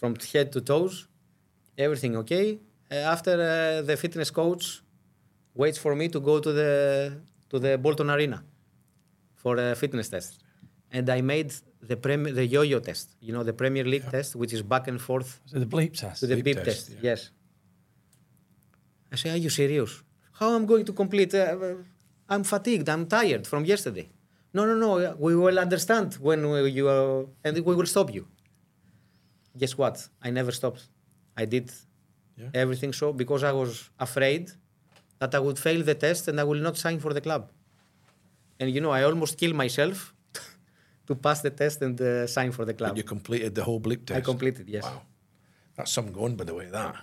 [0.00, 0.94] from head to toes,
[1.86, 2.46] everything okay.
[2.90, 3.46] Uh, after uh,
[3.88, 4.64] the fitness coach
[5.60, 6.72] waits for me to go to the
[7.50, 8.38] to the Bolton Arena
[9.42, 10.32] for a fitness test,
[10.96, 11.50] and I made
[11.90, 13.06] the prem- the yo-yo test.
[13.26, 16.18] You know the Premier League test, which is back and forth So the bleep test.
[16.20, 16.90] to the Bleep beep test, test.
[16.90, 17.10] yeah.
[17.10, 17.20] Yes.
[19.12, 19.92] I say, are you serious?
[20.38, 21.32] How am I going to complete?
[21.34, 21.56] Uh,
[22.32, 22.88] I'm fatigued.
[22.88, 24.08] I'm tired from yesterday.
[24.54, 25.14] No, no, no.
[25.18, 28.26] We will understand when we- you are, and we will stop you.
[29.60, 30.08] Guess what?
[30.26, 30.82] I never stopped.
[31.36, 31.66] I did
[32.36, 32.50] Yeah.
[32.62, 34.50] everything so because I was afraid
[35.20, 37.50] that I would fail the test and I will not sign for the club.
[38.58, 40.14] And you know, I almost killed myself
[41.06, 42.90] to pass the test and uh, sign for the club.
[42.90, 44.18] But you completed the whole bleep test.
[44.18, 44.84] I completed, yes.
[44.84, 45.02] Wow.
[45.76, 46.96] That's some going, by the way, that.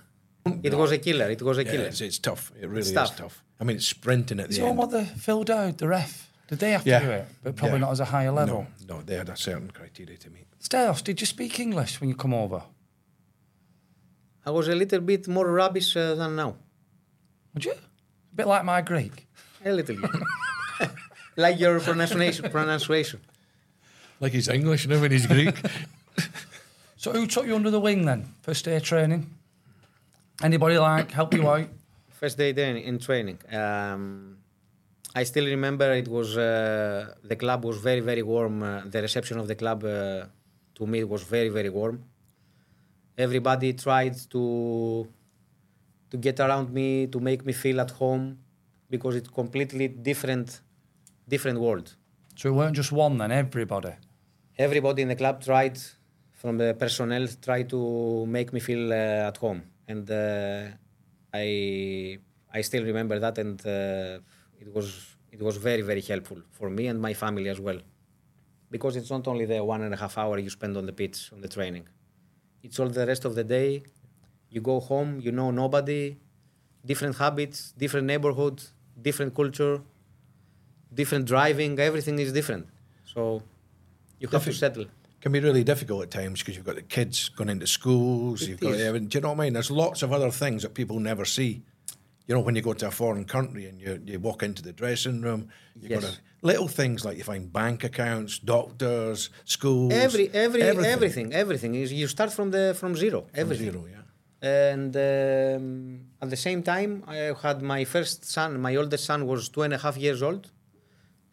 [0.63, 1.29] It was a killer.
[1.29, 1.85] It was a Yeah, killer.
[1.85, 2.51] it's, it's tough.
[2.59, 3.15] It really It's is tough.
[3.17, 3.43] tough.
[3.59, 4.77] I mean, it's sprinting at Is the it all end.
[4.79, 6.28] what the Phil Dowd, the ref?
[6.49, 6.99] Did they have to Yeah.
[6.99, 7.27] do it?
[7.43, 7.85] But probably Yeah.
[7.85, 8.67] not as a higher level.
[8.87, 10.47] No, no, they had a certain criteria to meet.
[10.59, 12.63] Stelios, did you speak English when you come over?
[14.45, 16.55] I was a little bit more rubbish uh, than now.
[17.53, 17.71] Would you?
[17.73, 19.27] A bit like my Greek.
[19.63, 20.09] A little bit.
[21.37, 22.49] like your pronunciation.
[22.49, 23.19] pronunciation.
[24.19, 25.55] Like he's English now and he's Greek.
[26.97, 28.33] So who took you under the wing then?
[28.41, 29.29] First day of training?
[30.43, 31.69] Anybody like help you out?
[32.19, 33.39] First day there in training.
[33.53, 34.38] Um,
[35.15, 38.61] I still remember it was uh, the club was very very warm.
[38.61, 40.25] Uh, the reception of the club uh,
[40.75, 42.03] to me was very very warm.
[43.17, 45.07] Everybody tried to
[46.11, 48.37] to get around me to make me feel at home
[48.89, 50.61] because it's completely different
[51.27, 51.95] different world.
[52.35, 53.93] So it weren't just one then, everybody.
[54.57, 55.77] Everybody in the club tried
[56.33, 60.67] from the personnel tried to make me feel uh, at home and uh,
[61.33, 62.19] I
[62.53, 64.19] I still remember that and uh,
[64.59, 64.87] it was
[65.31, 67.79] it was very very helpful for me and my family as well
[68.71, 71.31] because it's not only the one and a half hour you spend on the pitch
[71.33, 71.85] on the training
[72.63, 73.83] it's all the rest of the day
[74.49, 76.17] you go home you know nobody
[76.85, 78.61] different habits different neighborhood
[79.01, 79.81] different culture
[80.93, 82.65] different driving everything is different
[83.05, 83.41] so
[84.19, 84.85] you have to settle
[85.21, 88.41] Can be really difficult at times because you've got the kids going into schools.
[88.41, 88.81] It you've got is.
[88.81, 89.09] everything.
[89.09, 89.53] Do you know what I mean?
[89.53, 91.61] There's lots of other things that people never see.
[92.29, 94.71] You know, when you go to a foreign country and you you walk into the
[94.81, 95.41] dressing room,
[95.75, 96.19] you've got Yes.
[96.43, 99.19] a, little things like you find bank accounts, doctors,
[99.55, 103.81] schools, every every everything, everything everything, is you start from the from zero From zero,
[103.95, 104.03] yeah.
[104.69, 105.65] and um,
[106.23, 109.73] at the same time i had my first son my oldest son was two and
[109.77, 110.43] a half years old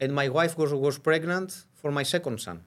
[0.03, 1.49] and my wife was was pregnant
[1.80, 2.59] for my second son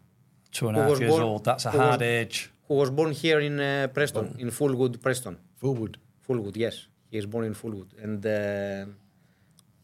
[0.57, 1.41] Two and Who a half was years born- old.
[1.49, 2.37] That's a who was- hard age.
[2.67, 5.95] who was born here in uh, preston in Fulwood preston Fulwood.
[6.25, 6.75] Fulwood yes
[7.09, 8.85] he is born in Fulwood and uh,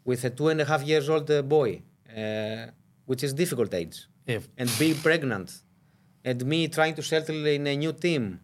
[0.03, 1.81] with a two and a half years old uh, boy
[2.15, 2.67] uh,
[3.05, 4.07] which is difficult age.
[4.57, 5.61] And be pregnant
[6.23, 8.39] and me trying to settle in a new team.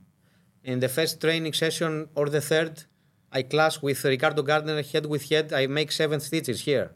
[0.64, 2.84] In the first training session or the third
[3.32, 5.54] i clash with ricardo gardner head with head.
[5.54, 6.92] I make seven stitches here.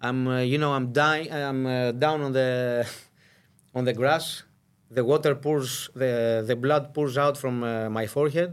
[0.00, 2.86] I'm uh, you know i'm dying i'm uh, down on the
[3.74, 4.42] on the grass.
[4.90, 8.52] The water pours the the blood pours out from uh, my forehead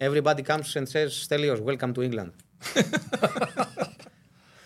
[0.00, 2.32] everybody comes and says stelios welcome to england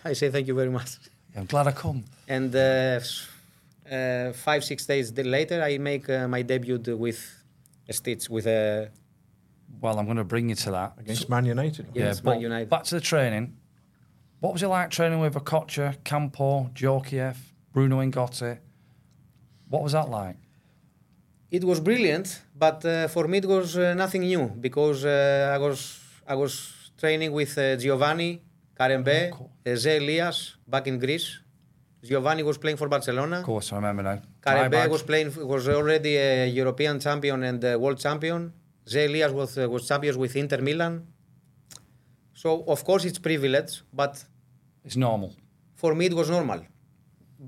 [0.05, 0.99] i say thank you very much
[1.37, 2.05] I'm glad I come.
[2.29, 3.01] and uh,
[3.91, 7.21] uh, five six days later i make uh, my debut with
[7.89, 8.91] a stitch with a
[9.81, 10.91] Well, I'm going to bring you to that.
[11.03, 11.85] against Man United.
[11.93, 12.15] Yeah.
[12.23, 12.71] Man United.
[12.71, 13.57] Back to the training.
[14.41, 17.37] What was it like training with Okocha, Campo, Djorkaeff,
[17.73, 18.59] Bruno N'Gotty?
[19.69, 20.37] What was that like?
[21.51, 25.59] it was brilliant but uh, for me it was uh, nothing new because uh, i
[25.59, 25.79] was
[26.27, 26.53] i was
[27.01, 28.41] training with uh, giovanni
[28.79, 29.77] Karembeu Oh, cool.
[29.77, 31.29] Ze elias back in greece
[32.03, 34.19] giovanni was playing for barcelona Of course, I remember now.
[34.47, 38.53] Karembeu was playing was already a european champion and a world champion
[38.93, 40.95] Ze elias was, uh, was champions with inter milan
[42.35, 44.13] so of course it's privilege but
[44.85, 45.31] It's normal.
[45.75, 46.61] for me it was normal.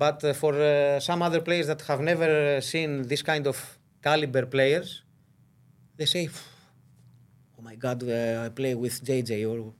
[0.05, 3.57] But uh, for uh, some other players that have never uh, seen this kind of
[4.03, 5.03] caliber players,
[5.97, 6.29] they say,
[7.59, 9.73] "Oh my God, uh, I play with JJ." Or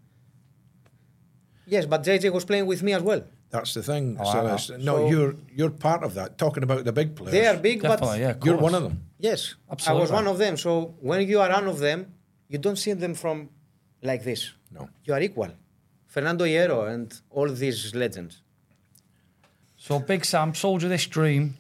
[1.67, 3.23] yes, but JJ was playing with me as well.
[3.51, 4.17] That's the thing.
[4.21, 4.55] Oh, so I know.
[4.55, 6.37] it's- no, So- you're you're part of that.
[6.39, 7.33] Talking about the big players.
[7.33, 8.35] They are big, Definitely, but yeah.
[8.45, 8.97] You're one of them.
[9.19, 9.99] yes, Absolutely.
[9.99, 10.57] I was one of them.
[10.57, 12.13] So when you are one of them,
[12.49, 13.49] you don't see them from
[14.03, 14.53] like this.
[14.71, 14.89] No.
[15.05, 15.51] You are equal.
[16.07, 18.43] Fernando Hierro and all these legends.
[19.77, 21.57] So Big Sam, sold you this dream,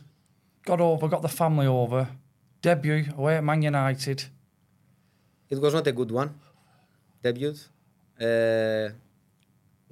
[0.65, 2.09] got over, got the family over,
[2.67, 4.19] debut away at Man United.
[5.53, 6.31] It was not a good one.
[7.23, 7.55] Debut.
[8.21, 8.89] Uh,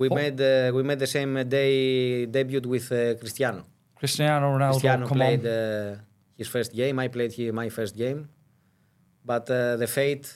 [0.01, 0.15] we Oh.
[0.21, 3.63] made uh, we made the same day debut with uh, Cristiano.
[4.01, 5.95] Cristiano Ronaldo, Cristiano played uh,
[6.41, 6.97] his first game.
[7.05, 8.21] I played here my first game,
[9.31, 10.27] but uh, the fate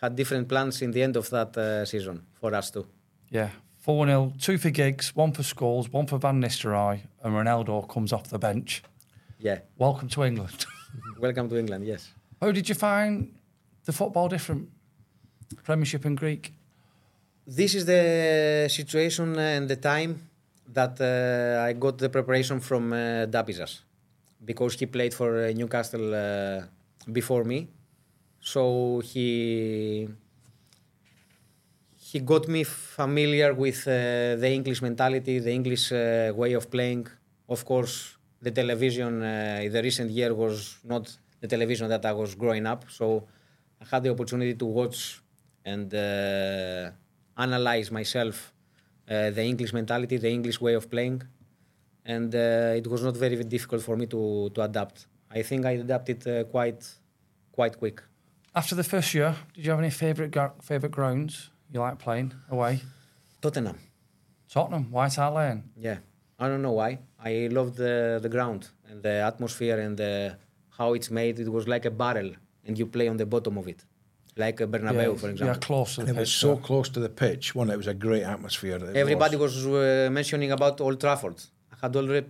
[0.00, 2.86] had different plans in the end of that uh, season for us too.
[3.30, 7.86] Yeah, 4 0, two for Giggs, one for Scholes, one for Van Nistelrooy, and Ronaldo
[7.88, 8.82] comes off the bench.
[9.38, 9.58] Yeah.
[9.76, 10.64] Welcome to England.
[11.18, 11.86] Welcome to England.
[11.86, 12.12] Yes.
[12.40, 13.32] How did you find
[13.84, 14.68] the football different?
[15.62, 16.52] Premiership and Greek?
[17.46, 20.28] This is the situation and the time
[20.72, 23.80] that uh, I got the preparation from uh, Dabizas
[24.44, 26.62] because he played for uh, Newcastle uh,
[27.12, 27.68] before me.
[28.40, 30.08] So he
[31.96, 37.06] he got me familiar with uh, the English mentality, the English uh, way of playing.
[37.48, 38.13] Of course,
[38.46, 40.56] the television uh, in the recent year was
[40.92, 41.04] not
[41.42, 42.82] the television that I was growing up.
[42.98, 43.06] So
[43.82, 44.98] I had the opportunity to watch
[45.72, 46.90] and uh,
[47.46, 48.36] analyze myself
[49.08, 51.18] uh, the English mentality, the English way of playing,
[52.14, 54.22] and uh, it was not very difficult for me to
[54.54, 54.96] to adapt.
[55.38, 56.82] I think I adapted uh, quite
[57.58, 57.96] quite quick.
[58.60, 61.32] After the first year, did you have any favourite gr- favourite grounds
[61.72, 62.74] you like playing away?
[63.42, 63.78] Tottenham,
[64.54, 65.60] Tottenham, White Hart Lane.
[65.86, 65.98] yeah,
[66.38, 66.90] I don't know why.
[67.30, 67.94] I loved the
[68.24, 70.12] the ground and the atmosphere and the,
[70.78, 71.34] how it's made.
[71.44, 72.30] It was like a barrel,
[72.66, 73.80] and you play on the bottom of it.
[74.46, 75.60] like a Bernabeu, yeah, for Yeah, example.
[75.68, 76.66] close to And the it was so yeah.
[76.68, 77.44] close to the pitch.
[77.60, 78.78] One, it was a great atmosphere.
[79.04, 79.52] Everybody was.
[79.64, 81.38] was uh, mentioning about Old Trafford.
[81.74, 82.26] I had already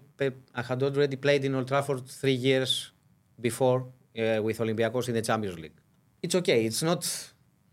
[0.60, 2.72] I had already played in Old Trafford three years
[3.48, 5.78] before uh, with Olympiacos in the Champions League.
[6.24, 6.60] It's okay.
[6.68, 7.02] It's not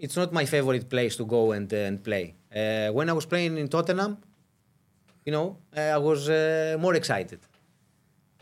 [0.03, 2.25] it's not my favorite place to go and uh, and play.
[2.55, 4.11] Uh, when I was playing in Tottenham,
[5.25, 7.39] you know, uh, I was uh, more excited.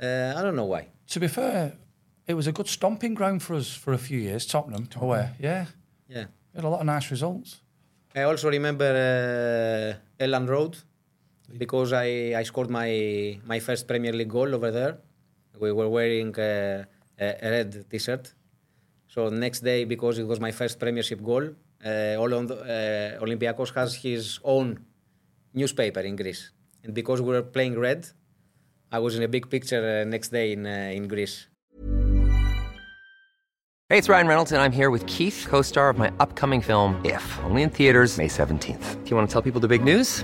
[0.02, 0.88] Uh, I don't know why.
[1.10, 1.74] To be fair,
[2.28, 5.32] it was a good stomping ground for us for a few years, Tottenham, away.
[5.40, 5.66] Yeah.
[6.08, 6.26] Yeah.
[6.54, 7.62] We had a lot of nice results.
[8.16, 10.78] I also remember uh, Elland Road
[11.58, 14.98] because I, I scored my, my first Premier League goal over there.
[15.60, 16.86] We were wearing uh,
[17.20, 18.34] a, red T-shirt.
[19.08, 21.44] So next day, because it was my first Premiership goal,
[21.84, 24.80] uh, Olymp- uh, Olympiacos has his own
[25.54, 26.52] newspaper in Greece,
[26.84, 28.08] and because we were playing red,
[28.92, 31.48] I was in a big picture uh, next day in uh, in Greece.
[33.90, 37.02] Hey, it's Ryan Reynolds, and I'm here with Keith, co star of my upcoming film,
[37.04, 39.04] If, only in theaters, May 17th.
[39.04, 40.24] Do you want to tell people the big news?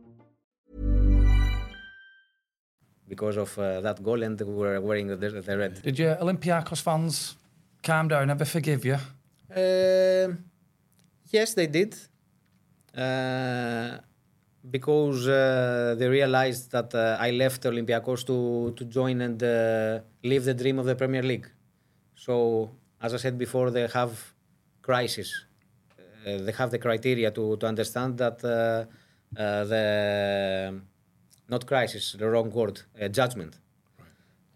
[3.13, 5.17] Because of uh, that goal, and we were wearing the,
[5.49, 5.73] the red.
[5.89, 7.35] Did your Olympiacos fans
[7.87, 8.97] calm down, ever forgive you?
[9.61, 10.29] Um
[11.31, 11.95] yes, they did.
[12.95, 13.97] Uh,
[14.69, 20.43] because uh, they realized that uh, I left Olympiacos to, to join and uh, live
[20.45, 21.47] the dream of the Premier League.
[22.15, 22.69] So,
[23.01, 24.33] as I said before, they have
[24.81, 25.45] crisis.
[25.97, 30.81] Uh, they have the criteria to, to understand that uh, uh, the
[31.51, 33.53] not crisis, the wrong word, uh, judgment.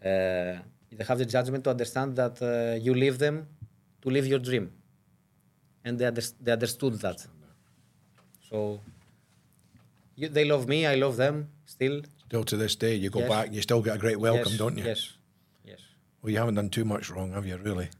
[0.02, 0.56] Uh,
[0.98, 3.46] they have the judgment to understand that uh, you leave them
[4.02, 4.72] to live your dream,
[5.84, 7.26] and they, under- they understood that.
[8.50, 8.80] So
[10.16, 12.00] you, they love me, I love them still.
[12.26, 13.28] Still to this day, you go Yes.
[13.28, 14.84] back, you still get a great welcome, Yes, don't you?
[14.84, 15.12] Yes,
[15.64, 15.80] yes.
[16.22, 17.90] Well, you haven't done too much wrong, have you, really?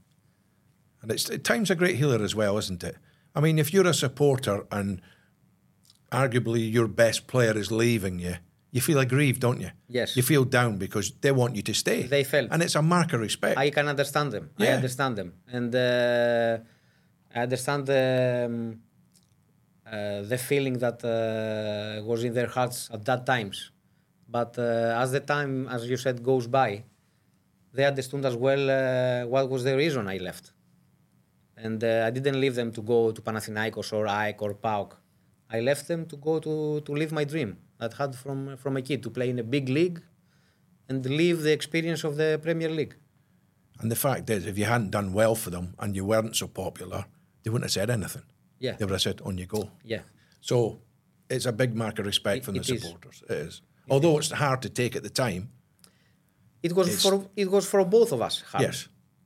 [1.02, 2.96] And it's time's a great healer as well, isn't it?
[3.34, 5.02] I mean, if you're a supporter and
[6.10, 8.36] arguably your best player is leaving you,
[8.72, 9.70] you feel aggrieved, don't you?
[9.88, 10.16] Yes.
[10.16, 12.02] You feel down because they want you to stay.
[12.02, 12.48] They felt.
[12.50, 13.58] And it's a mark of respect.
[13.58, 14.50] I can understand them.
[14.58, 16.58] I understand them, and uh,
[17.34, 18.04] I understand the
[18.46, 18.80] um,
[19.86, 23.70] uh, the feeling that uh, was in their hearts at that times.
[24.28, 26.82] But uh, as the time, as you said, goes by,
[27.72, 30.52] they understood as well uh, what was the reason I left.
[31.56, 34.96] And uh, I didn't leave them to go to Panathinaikos or AEK or PAOK.
[35.48, 38.82] I left them to go to, to live my dream that had from, from a
[38.82, 40.00] kid to play in a big league
[40.88, 42.94] and live the experience of the Premier League.
[43.80, 46.46] and the fact is, if you hadn't done well for them and you weren't so
[46.48, 47.04] popular,
[47.42, 48.22] they wouldn't have said anything.
[48.58, 48.76] Yeah.
[48.76, 49.70] They would have said, on you go.
[49.84, 50.02] Yeah.
[50.40, 50.56] So
[51.28, 52.82] it's a big mark of respect It- from the it is.
[52.82, 53.22] supporters.
[53.28, 53.62] It is.
[53.90, 55.42] Although it's hard to take at the time.
[56.62, 58.34] It was for it was for both of us.
[58.52, 58.62] Hard.
[58.66, 58.76] Yes,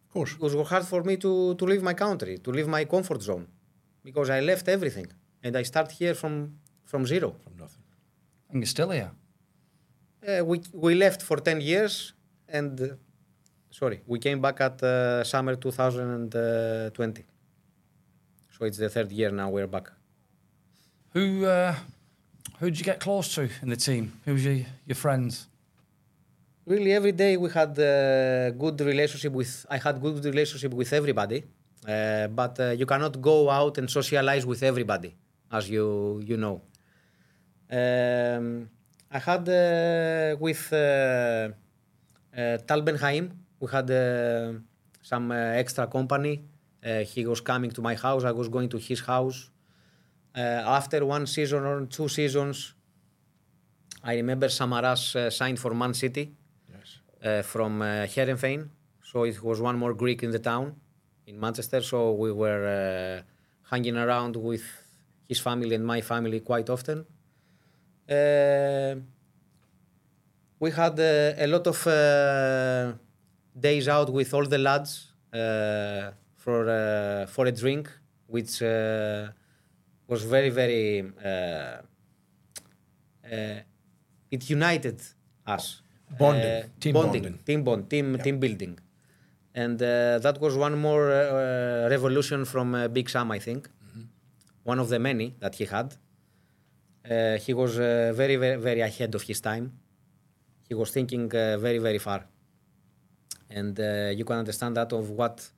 [0.07, 0.33] of course.
[0.35, 3.47] It was hard for me to, to leave my country, to leave my comfort zone,
[4.05, 5.07] because I left everything
[5.45, 6.35] and I start here from
[6.85, 7.29] from zero.
[7.45, 7.80] From nothing.
[8.51, 9.11] And you're still here.
[10.27, 12.13] Uh, we we left for ten years
[12.49, 12.87] and uh,
[13.71, 17.25] sorry, we came back at uh, summer 2020.
[18.59, 19.91] So it's the third year now we're back.
[21.15, 21.75] Who uh,
[22.59, 24.13] who did you get close to in the team?
[24.25, 25.47] Who was your, your friends?
[26.67, 31.43] really every day we had a good relationship with i had good relationship with everybody
[31.89, 35.11] uh, but uh, you cannot go out and socialize with everybody
[35.51, 36.61] as you you know
[37.71, 38.69] um,
[39.11, 41.49] i had uh, with uh,
[42.37, 44.53] uh, tal ben haim we had uh,
[45.03, 46.35] some uh, extra company
[46.85, 49.51] uh, he was coming to my house i was going to his house
[50.37, 50.41] uh,
[50.79, 52.75] after one season or two seasons
[54.03, 56.33] I remember Samaras signed for Man City
[57.23, 58.69] uh, from uh, Heerenveen.
[59.03, 60.77] So it was one more Greek in the town
[61.27, 61.83] in Manchester.
[61.83, 63.23] So we were uh,
[63.71, 64.63] hanging around with
[65.29, 67.05] his family and my family quite often.
[68.11, 68.97] Uh,
[70.59, 72.93] we had uh, a lot of uh,
[73.59, 77.89] days out with all the lads uh, for uh, for a drink,
[78.27, 79.29] which uh,
[80.09, 81.05] was very very.
[84.33, 85.01] It united
[85.47, 85.83] us.
[86.19, 87.39] Bonding, team bonding, bonding.
[87.47, 88.79] team bond, team team building,
[89.55, 93.69] and uh, that was one more uh, revolution from uh, Big Sam, I think,
[94.65, 95.95] one of the many that he had.
[97.09, 99.73] Uh, he was uh, very, very, very ahead of his time.
[100.69, 102.27] He was thinking uh, very, very far,
[103.49, 105.51] and uh, you can understand that of what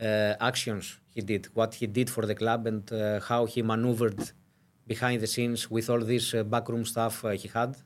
[0.00, 4.32] uh, actions he did, what he did for the club, and uh, how he maneuvered
[4.86, 7.76] behind the scenes with all this backroom stuff he had,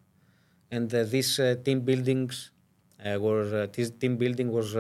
[0.71, 2.51] and this team buildings
[3.05, 4.75] uh, this team building was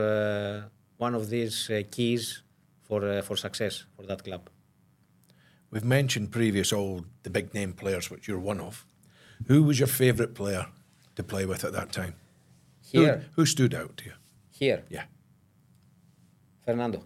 [0.99, 2.43] one of these keys
[2.83, 4.51] for for success for that club.
[5.71, 8.85] We've mentioned previous all the big name players, which you're one of.
[9.47, 10.66] Who was your favourite player
[11.16, 12.14] to play with at that time?
[12.93, 14.12] Who- Here, Who, stood out to you?
[14.51, 15.05] here, Yeah.
[16.64, 17.05] Fernando.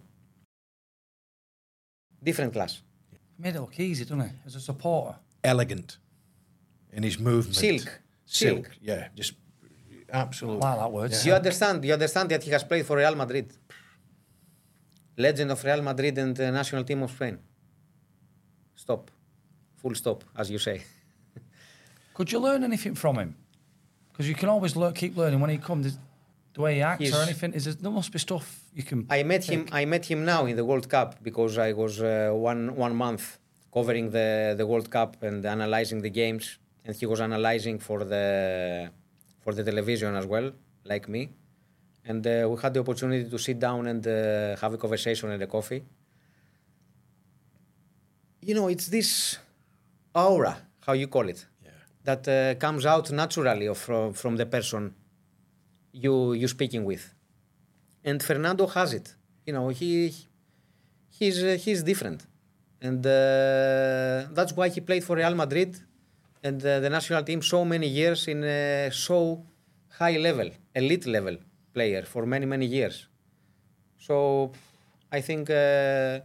[2.23, 2.81] Different class.
[3.37, 4.31] Made it look easy, doesn't it?
[4.45, 5.17] As a supporter.
[5.43, 5.97] Elegant
[6.91, 7.55] in his movement.
[7.55, 7.81] Silk.
[8.25, 8.65] Silk.
[8.65, 8.71] Silk.
[8.81, 9.09] Yeah.
[9.15, 9.33] Just
[10.09, 10.59] absolute.
[10.59, 11.13] Wow, that word.
[11.23, 11.85] You understand?
[11.85, 13.53] You understand that he has played for Real Madrid.
[15.17, 17.37] Legend of Real Madrid and the national team of Spain.
[18.75, 19.11] Stop.
[19.77, 20.83] Full stop, as you say.
[22.13, 23.35] Could you learn anything from him?
[24.11, 25.97] Because you can always learn, keep learning when he comes.
[26.53, 29.05] The way he acts or anything, is there, there must be stuff you can.
[29.09, 29.67] I met him.
[29.73, 33.39] I met him now in the World Cup because I was uh, one one month
[33.73, 38.89] covering the the World Cup and analyzing the games, and he was analyzing for the
[39.43, 40.47] for the television as well,
[40.85, 41.29] like me.
[42.05, 45.41] And uh, we had the opportunity to sit down and uh, have a conversation and
[45.43, 45.83] a coffee.
[48.47, 49.39] You know, it's this
[50.13, 50.53] aura,
[50.85, 51.45] how you call it,
[52.03, 54.81] that uh, comes out naturally from from the person
[56.03, 57.03] you you speaking with
[58.05, 59.15] and Fernando has it.
[59.45, 60.13] You know, he
[61.09, 62.25] he's uh, he's different,
[62.81, 65.71] and uh, that's why he played for Real Madrid
[66.43, 69.43] and uh, the national team so many years in a so
[69.99, 71.37] high level, elite level
[71.73, 73.07] player for many many years.
[73.97, 74.51] So
[75.11, 76.19] I think uh,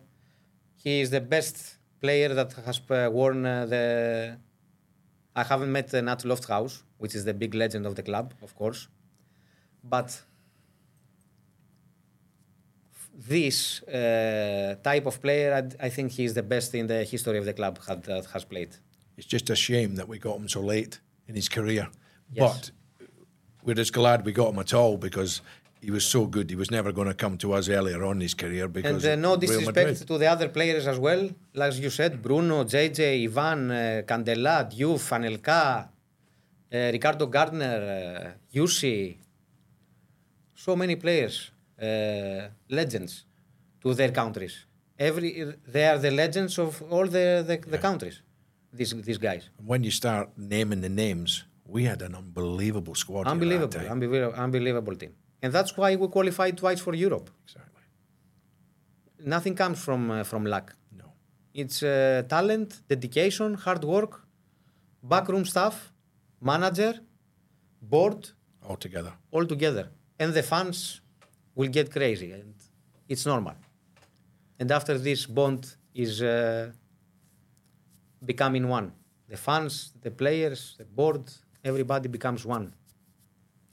[0.82, 4.38] he is the best player that has uh, worn uh, the.
[5.36, 8.54] I haven't met uh, Nat Lofthouse, which is the big legend of the club, of
[8.56, 8.88] course,
[9.84, 10.22] but
[13.28, 17.38] this uh, type of player, I, I think he is the best in the history
[17.38, 18.76] of the club had, that has played.
[19.16, 21.88] It's just a shame that we got him so late in his career.
[22.32, 22.40] Yes.
[22.40, 22.70] But
[23.62, 25.42] we're just glad we got him at all because
[25.80, 26.50] he was so good.
[26.50, 29.24] He was never going to come to us earlier on in his career because And
[29.24, 33.70] uh, no disrespect to the other players as well, like you said, Bruno, JJ, Ivan,
[33.70, 35.88] uh, Candela, Diouf, Anelka,
[36.72, 39.16] uh, Ricardo Gardner, uh, Jussi.
[40.54, 41.50] So many players,
[41.80, 43.24] uh, legends
[43.82, 44.66] to their countries.
[44.98, 48.20] Every they are the legends of all the, the, the countries.
[48.72, 49.48] These these guys.
[49.64, 53.26] When you start naming the names, we had an unbelievable squad.
[53.26, 55.14] here at that Unbelievable, unbelievable, unbelievable team.
[55.42, 57.30] And that's why we qualified twice for Europe.
[57.44, 57.82] Exactly.
[59.24, 60.74] Nothing comes from uh, from luck.
[61.00, 61.06] No.
[61.54, 64.12] It's uh, talent, dedication, hard work,
[65.02, 65.92] backroom staff,
[66.40, 66.94] manager,
[67.82, 68.20] board,
[68.68, 69.12] All together.
[69.30, 69.86] all together.
[70.18, 71.00] And the fans
[71.54, 72.54] will get crazy, and
[73.08, 73.54] it's normal.
[74.58, 75.62] And after this bond
[75.94, 76.70] is uh,
[78.24, 78.92] becoming one.
[79.28, 81.22] The fans, the players, the board,
[81.64, 82.72] everybody becomes one.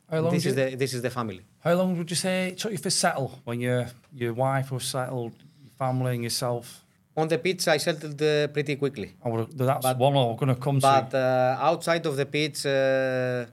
[0.09, 1.41] How long, This did- is the this is the family.
[1.63, 4.83] How long would you say it took you to settle when your your wife was
[4.85, 5.33] settled,
[5.63, 6.83] your family and yourself?
[7.15, 9.15] On the pitch, I settled uh, pretty quickly.
[9.25, 11.17] Would, that's But- one I'm going to come But to.
[11.17, 13.45] uh, outside of the pitch, uh,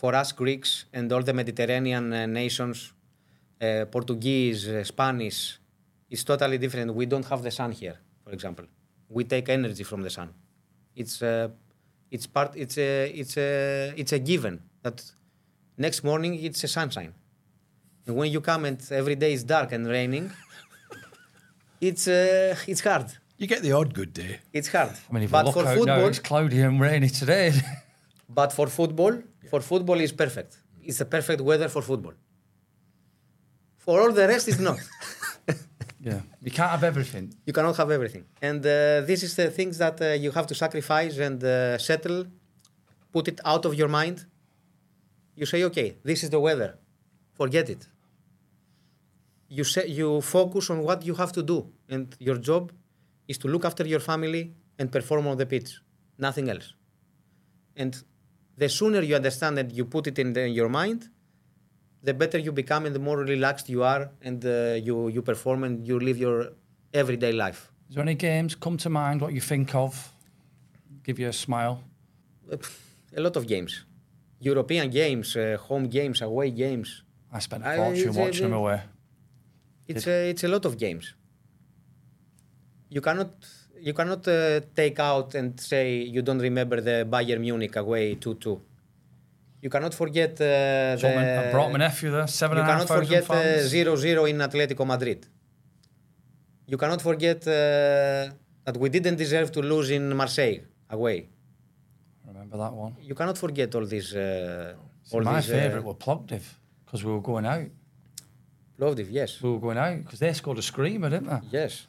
[0.00, 2.92] for us Greeks and all the Mediterranean uh, nations,
[3.60, 5.58] uh, Portuguese, uh, Spanish,
[6.08, 6.94] it's totally different.
[6.94, 8.66] We don't have the sun here, for example.
[9.08, 10.28] We take energy from the sun.
[10.94, 11.48] It's uh,
[12.10, 12.52] it's part.
[12.54, 15.02] It's a it's a it's a given that
[15.76, 17.12] next morning it's a sunshine,
[18.10, 20.30] when you come and every day is dark and raining,
[21.80, 23.06] it's uh, it's hard.
[23.36, 24.40] You get the odd good day.
[24.52, 24.94] It's hard.
[25.08, 27.52] I mean, if but you for look out football, now, it's cloudy and rainy today.
[28.28, 30.58] But for football, for football is perfect.
[30.82, 32.12] It's the perfect weather for football.
[33.78, 34.78] For all the rest, it's not.
[36.00, 37.32] yeah, you can't have everything.
[37.46, 38.24] you cannot have everything.
[38.42, 42.26] And uh, this is the things that uh, you have to sacrifice and uh, settle,
[43.12, 44.26] put it out of your mind.
[45.34, 46.76] You say, okay, this is the weather.
[47.32, 47.86] Forget it.
[49.48, 52.72] You say, you focus on what you have to do, and your job
[53.26, 55.80] is to look after your family and perform on the pitch.
[56.18, 56.74] Nothing else.
[57.76, 57.92] And
[58.56, 61.08] the sooner you understand and you put it in, the, in your mind,
[62.02, 65.64] the better you become and the more relaxed you are and uh, you you perform
[65.64, 66.50] and you live your
[66.92, 67.70] everyday life.
[67.88, 70.12] Is there any games come to mind what you think of?
[71.04, 71.82] Give you a smile.
[73.16, 73.84] A lot of games,
[74.40, 77.02] European games, uh, home games, away games.
[77.32, 78.80] I spent I- a fortune a- watching them away.
[79.90, 81.14] It's a, it's a lot of games.
[82.90, 83.30] You cannot
[83.88, 85.84] you cannot uh, take out and say
[86.14, 88.56] you don't remember the Bayern Munich away two two.
[89.64, 93.34] You cannot forget uh, So I brought my nephew there, seven You cannot forget uh,
[93.34, 93.62] fans.
[93.76, 95.20] zero zero in Atletico Madrid.
[96.66, 97.52] You cannot forget uh,
[98.66, 100.60] that we didn't deserve to lose in Marseille
[100.90, 101.18] away.
[102.26, 102.92] Remember that one?
[103.08, 104.14] You cannot forget all these.
[104.14, 104.74] Uh,
[105.12, 106.44] all My these, favourite Uh, were Plovdiv
[106.84, 107.70] because we were going out.
[108.78, 109.42] Plovdiv, yes.
[109.42, 111.40] We were going out because they scored a screamer, didn't they?
[111.58, 111.86] Yes.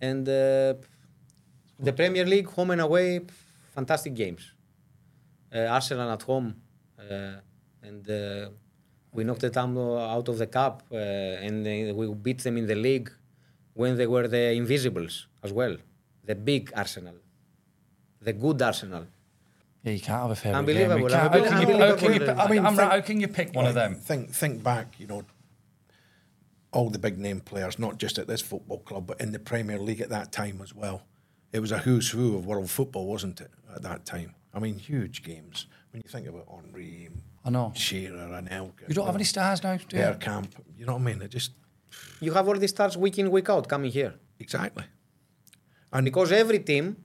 [0.00, 0.74] And uh,
[1.78, 3.20] the Premier League, home and away,
[3.74, 4.52] fantastic games.
[5.54, 6.56] Uh, Arsenal at home,
[6.98, 7.36] uh,
[7.82, 8.48] and uh,
[9.12, 12.74] we knocked them out of the cup, uh, and uh, we beat them in the
[12.74, 13.10] league
[13.74, 15.76] when they were the Invisibles as well.
[16.24, 17.14] The big Arsenal,
[18.20, 19.06] the good Arsenal.
[19.84, 21.10] Yeah, you can't have a favourite Unbelievable, game.
[21.10, 23.20] You how can you- how can you- I mean, I mean, I'm right, how can
[23.20, 23.94] you pick one of them?
[23.94, 25.22] Think think back, you know,
[26.76, 29.78] all the big name players, not just at this football club, but in the Premier
[29.88, 30.98] League at that time as well.
[31.52, 34.30] It was a who's who of world football, wasn't it, at that time?
[34.54, 35.66] I mean, huge games.
[35.90, 37.08] When you think about Henry,
[37.46, 37.72] I know.
[37.74, 38.84] Shearer, Anelka.
[38.88, 40.02] You don't have any stars now, do you?
[40.02, 40.48] Bergkamp,
[40.78, 41.22] you know what I mean?
[41.22, 41.52] It just,
[42.20, 44.12] You have all these stars week in, week out coming here.
[44.38, 44.84] exactly.
[45.92, 46.96] And because every team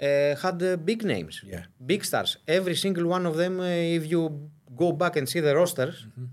[0.00, 1.64] uh, had uh, big names, Yeah.
[1.92, 2.30] big stars.
[2.48, 3.64] Every single one of them, uh,
[3.98, 4.20] if you
[4.74, 6.24] go back and see the rosters, Mm-hmm.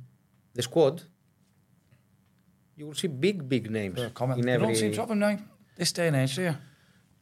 [0.55, 1.03] the squad,
[2.79, 4.39] you will see big, big names For a comment.
[4.39, 5.37] in You don't seem to have them now,
[5.75, 6.55] this day and age, do you?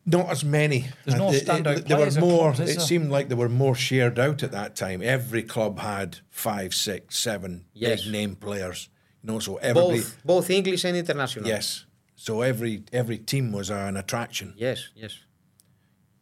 [0.06, 0.86] Not as many.
[1.04, 2.54] There's no Uh, it- it- standout There were more.
[2.54, 5.02] clubs, it seemed like there were more shared out at that time.
[5.02, 8.04] Every club had five, six, seven Yes.
[8.04, 8.90] big name players.
[9.24, 9.98] You know, so everybody.
[10.00, 11.46] both, both English and international.
[11.48, 11.86] Yes.
[12.16, 14.54] So every every team was an attraction.
[14.56, 15.20] Yes, yes.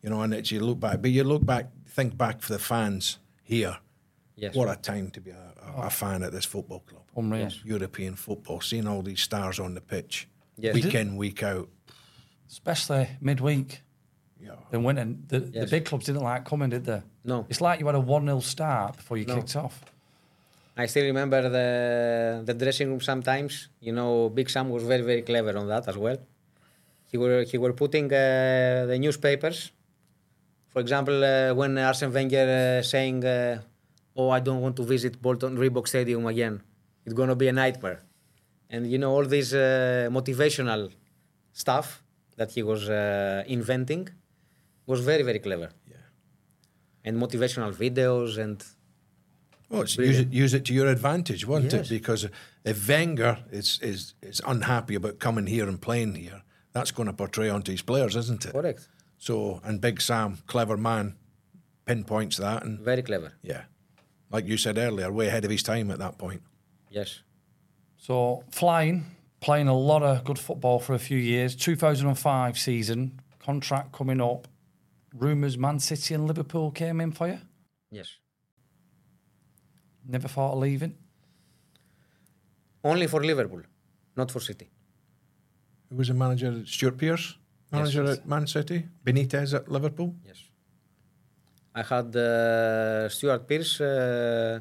[0.01, 2.59] You know, and it's you look back, but you look back, think back for the
[2.59, 3.77] fans here.
[4.35, 4.55] Yes.
[4.55, 7.03] What a time to be a, a, a fan at this football club.
[7.15, 7.49] Unreal.
[7.63, 10.73] European football, seeing all these stars on the pitch, Yes.
[10.73, 11.69] week in, week out.
[12.49, 13.81] Especially midweek.
[14.39, 14.51] Yeah.
[14.71, 15.23] Then winning.
[15.27, 15.69] The, the Yes.
[15.71, 17.01] big clubs didn't like coming, did they?
[17.23, 17.45] No.
[17.49, 19.35] It's like you had a 1 0 start before you No.
[19.35, 19.81] kicked off.
[20.77, 23.69] I still remember the the dressing room sometimes.
[23.79, 26.17] You know, Big Sam was very, very clever on that as well.
[27.11, 29.71] He were he were putting uh, the newspapers.
[30.73, 32.47] For example, uh, when Arsene Wenger
[32.79, 33.61] uh, saying, uh,
[34.17, 36.61] "Oh, I don't want to visit Bolton Reebok Stadium again.
[37.05, 37.99] It's gonna be a nightmare,"
[38.69, 40.91] and you know all this uh, motivational
[41.53, 42.03] stuff
[42.37, 44.09] that he was uh, inventing
[44.87, 45.69] was very, very clever.
[45.89, 45.97] Yeah.
[47.05, 48.63] And motivational videos and
[49.69, 51.73] Well, use it, use it to your advantage, won't Yes.
[51.73, 51.89] it?
[51.89, 52.27] Because
[52.63, 56.41] if Wenger is, is is unhappy about coming here and playing here,
[56.73, 58.51] that's going to portray onto his players, isn't it?
[58.51, 58.87] correct,
[59.17, 61.15] So, and Big Sam, clever man,
[61.85, 63.31] pinpoints that, and very clever.
[63.43, 63.63] yeah,
[64.31, 66.41] like you said earlier, way ahead of his time at that point.
[66.95, 67.21] Yes.
[67.97, 69.03] So, flying,
[69.41, 71.55] playing a lot of good football for a few years.
[71.55, 74.47] 2005 season, contract coming up.
[75.13, 77.39] Rumours Man City and Liverpool came in for you.
[77.91, 78.09] Yes.
[80.07, 80.95] Never thought of leaving.
[82.83, 83.63] Only for Liverpool,
[84.15, 84.69] not for City.
[85.89, 86.65] Who was the manager?
[86.65, 87.37] Stuart Pearce,
[87.71, 88.17] manager yes.
[88.17, 88.85] at Man City.
[89.05, 90.15] Benitez at Liverpool.
[90.25, 90.43] Yes.
[91.73, 94.59] I had uh, Stuart Pearce uh,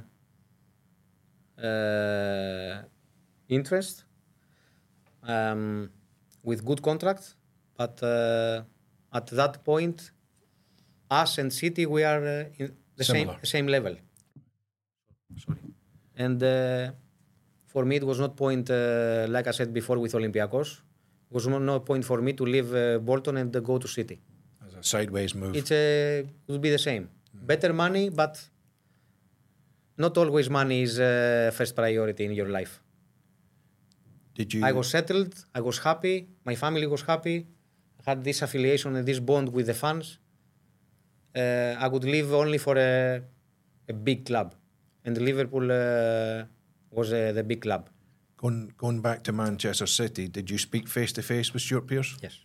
[3.48, 4.05] interest
[5.26, 5.90] um,
[6.42, 7.34] with good contract,
[7.76, 8.62] but uh,
[9.12, 10.11] at that point,
[11.11, 13.38] us and City we are uh, in the same Similar.
[13.44, 13.96] same level.
[15.36, 15.59] Sorry.
[16.16, 16.92] And uh,
[17.66, 20.80] for me, it was not point uh, like I said before with Olympiacos.
[21.30, 24.20] It was no, point for me to leave uh, Bolton and uh, go to City.
[24.64, 25.57] As a sideways move.
[25.57, 27.09] It's a, it would be the same.
[27.32, 28.48] Better money, but
[29.97, 32.80] not always money is uh, first priority in your life.
[34.34, 34.64] Did you?
[34.64, 35.32] I was settled.
[35.55, 36.28] I was happy.
[36.45, 37.47] My family was happy.
[38.01, 40.18] I had this affiliation and this bond with the fans.
[41.36, 43.20] Uh, I would live only for a,
[43.88, 44.55] a big club,
[45.05, 46.45] and Liverpool uh,
[46.90, 47.88] was uh, the big club.
[48.36, 52.16] Going, going back to Manchester City, did you speak face to face with Stuart Pearce?
[52.22, 52.40] Yes,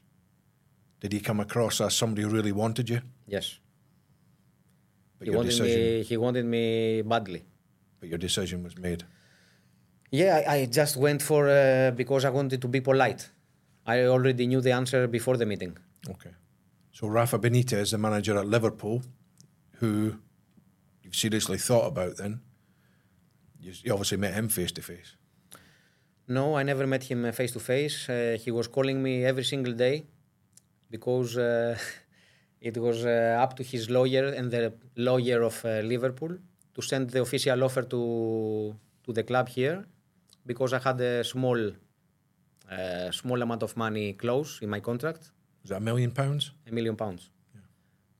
[1.01, 3.01] Did he come across as somebody who really wanted you?
[3.27, 3.59] yes.
[5.19, 6.03] But He your wanted decision, me.
[6.03, 7.43] He wanted me badly.
[7.99, 9.03] but your decision was made.
[10.11, 13.29] Yeah, I, I just went for uh, because I wanted to be polite.
[13.85, 15.77] I already knew the answer before the meeting.
[16.09, 16.31] Okay.
[16.91, 19.01] So Rafa Benitez, the manager at Liverpool,
[19.79, 20.15] who
[21.03, 22.41] you've seriously thought about then.
[23.59, 25.15] You, you obviously met him face to face.
[26.27, 28.07] No, I never met him face to face.
[28.43, 30.05] He was calling me every single day
[30.89, 31.77] because uh,
[32.61, 36.37] it was uh, up to his lawyer and the lawyer of uh, Liverpool
[36.75, 39.85] to send the official offer to to the club here
[40.45, 41.59] because I had a small
[42.71, 45.31] uh, small amount of money close in my contract,
[45.63, 46.51] Was that a million pounds?
[46.67, 47.29] a million pounds,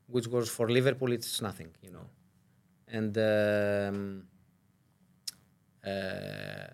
[0.08, 2.08] which was for Liverpool it's nothing, you know,
[2.88, 3.14] and.
[3.18, 4.24] Um,
[5.86, 6.68] uh,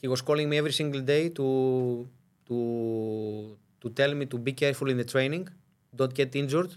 [0.00, 2.08] he was calling me every single day to
[2.48, 5.48] to to tell me to be careful in the training,
[5.94, 6.72] don't get injured,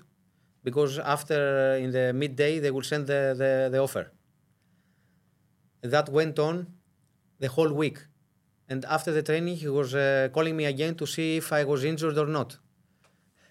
[0.64, 4.12] because after in the midday they will send the, the, the offer.
[5.82, 6.68] That went on
[7.40, 8.00] the whole week,
[8.70, 11.84] and after the training he was uh, calling me again to see if I was
[11.84, 12.58] injured or not.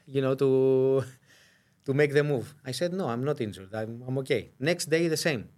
[0.06, 1.04] You know to
[1.86, 2.54] to make the move.
[2.64, 3.74] I said no, I'm not injured.
[3.74, 4.50] I'm, I'm okay.
[4.58, 5.48] Next day the same.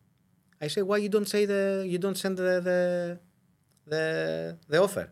[0.61, 2.81] I said why you don't say the you don't send the the
[3.87, 5.11] the, the offer.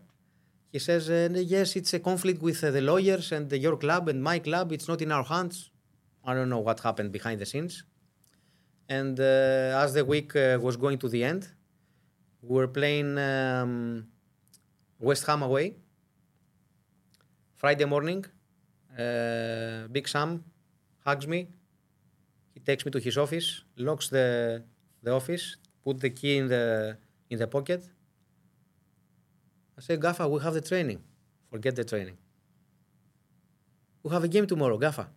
[0.73, 4.23] He says, uh, yes, it's a conflict with uh, the lawyers and your club and
[4.23, 4.71] my club.
[4.71, 5.69] It's not in our hands.
[6.25, 7.83] I don't know what happened behind the scenes.
[8.89, 11.47] And uh, as the week was going to the end,
[12.41, 14.07] we were playing um,
[14.99, 15.75] West Ham away.
[17.55, 18.25] Friday morning,
[18.97, 20.43] uh, Big Sam
[21.05, 21.49] hugs me.
[22.55, 24.63] He takes me to his office, locks the,
[25.03, 26.97] the office, put the key in the,
[27.29, 27.83] in the pocket,
[29.77, 31.01] I said, Gaffa, we have the training.
[31.49, 32.17] Forget the training.
[34.03, 35.07] We have a game tomorrow, Gaffa.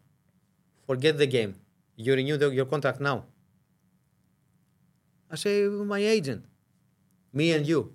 [0.86, 1.56] Forget the game.
[1.96, 3.24] You renew the, your contract now.
[5.30, 6.44] I say, my agent,
[7.32, 7.92] me and you.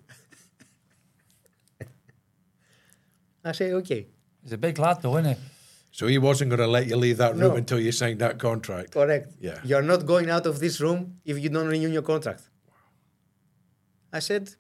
[3.45, 4.07] I say, okay,
[4.43, 5.41] He's a big lad, though, isn't he?
[5.91, 7.55] So he wasn't going to let you leave that room No.
[7.55, 8.91] until you signed that contract.
[8.91, 9.33] correct.
[9.39, 9.59] Yeah.
[9.63, 12.43] You're not going out of this room if you don't renew your contract.
[14.11, 14.55] I said,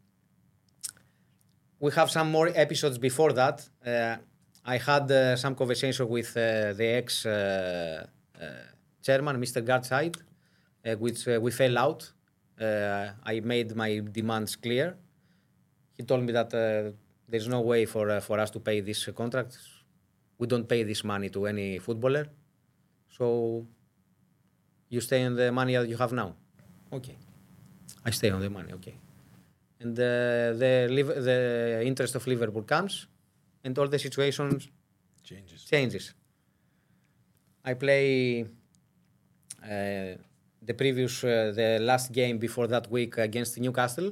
[1.81, 3.67] we have some more episodes before that.
[3.85, 4.15] Uh,
[4.63, 8.05] I had uh, some conversation with uh, the ex uh,
[8.39, 8.45] uh,
[9.01, 9.65] chairman, Mr.
[9.65, 10.17] Gartside,
[10.85, 12.11] uh, which we fell out.
[12.59, 14.95] I made my demands clear.
[15.97, 16.51] He told me that
[17.27, 19.57] there's no way for, for us to pay this contract.
[20.37, 22.27] We don't pay this money to any footballer.
[23.17, 23.65] So
[24.89, 26.35] you stay on the money that you have now.
[26.93, 27.17] Okay.
[28.05, 28.95] I stay on the money, okay
[29.81, 30.03] and uh,
[30.61, 30.73] the
[31.29, 31.39] the
[31.89, 33.07] interest of Liverpool comes,
[33.63, 34.69] and all the situations
[35.23, 35.63] Changes.
[35.73, 36.13] changes.
[37.63, 38.45] I play
[39.63, 40.17] uh,
[40.69, 44.11] the previous uh, the last game before that week against Newcastle,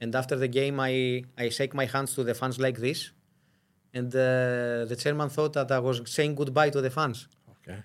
[0.00, 3.10] and after the game I I shake my hands to the fans like this,
[3.94, 7.28] and uh, the chairman thought that I was saying goodbye to the fans.
[7.56, 7.80] Okay.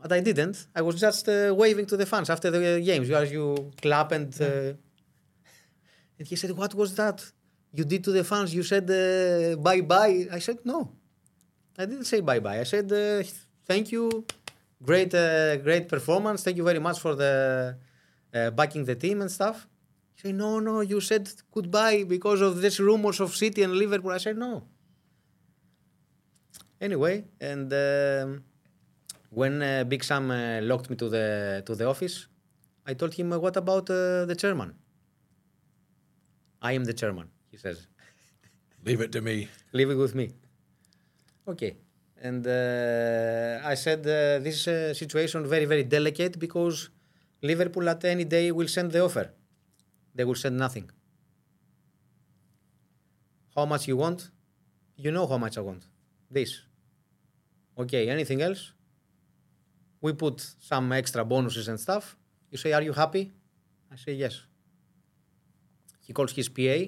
[0.00, 0.56] But I didn't.
[0.74, 3.10] I was just uh, waving to the fans after the games.
[3.10, 4.30] As you clap and.
[4.40, 4.72] Uh,
[6.18, 7.24] and he said, What was that?
[7.72, 8.54] You did to the fans?
[8.54, 10.26] You said uh, bye bye.
[10.32, 10.92] I said, No.
[11.76, 12.60] I didn't say bye bye.
[12.60, 13.22] I said, uh,
[13.66, 14.24] Thank you.
[14.82, 16.42] Great, uh, great performance.
[16.42, 17.76] Thank you very much for the
[18.34, 19.66] uh, backing the team and stuff.
[20.14, 24.12] He said, No, no, you said goodbye because of these rumors of City and Liverpool.
[24.12, 24.64] I said, No.
[26.80, 28.44] Anyway, and um,
[29.30, 32.28] when uh, Big Sam uh, locked me to the to the office,
[32.86, 34.74] I told him, "What about the chairman?"
[36.60, 37.86] I am the chairman, he says.
[38.84, 39.48] Leave it to me.
[39.72, 40.30] Leave it with me.
[41.46, 41.76] Okay.
[42.20, 46.90] And uh, I said uh, this uh, situation very very delicate because
[47.42, 49.30] Liverpool at any day will send the offer.
[50.14, 50.90] They will send nothing.
[53.54, 54.30] How much you want?
[54.96, 55.84] You know how much I want.
[56.30, 56.62] This.
[57.78, 58.72] Okay, anything else?
[60.00, 62.16] We put some extra bonuses and stuff.
[62.50, 63.32] You say, Are you happy?
[63.92, 64.47] I say, Yes.
[66.08, 66.78] He calls his PA.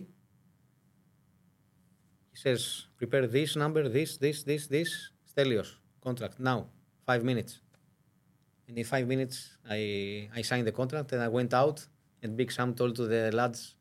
[2.33, 5.11] He says, Prepare this number, this, this, this, this.
[5.31, 6.66] Stelios, contract now,
[7.07, 7.61] five minutes.
[8.66, 11.87] And in five minutes, I, I signed the contract and I went out.
[12.23, 13.75] And Big Sam told to the lads,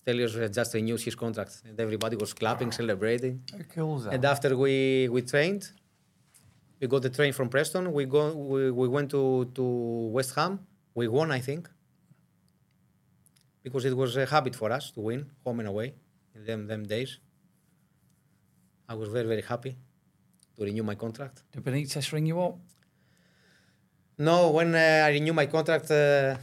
[0.00, 1.62] Stelios just renewed his contract.
[1.64, 3.42] And everybody was clapping, celebrating.
[3.52, 4.08] How cool?
[4.08, 5.70] And after we, we trained,
[6.80, 7.92] we got the train from Preston.
[7.92, 9.62] We go we, we went to, to
[10.16, 10.66] West Ham.
[10.96, 11.68] We won, I think,
[13.64, 15.94] because it was a habit for us to win home and away
[16.36, 17.18] in them them days.
[18.88, 19.72] I was very very happy
[20.56, 21.42] to renew my contract.
[21.52, 22.58] Did Benitez ring you up?
[24.18, 26.36] No, when uh, I renew my contract, uh,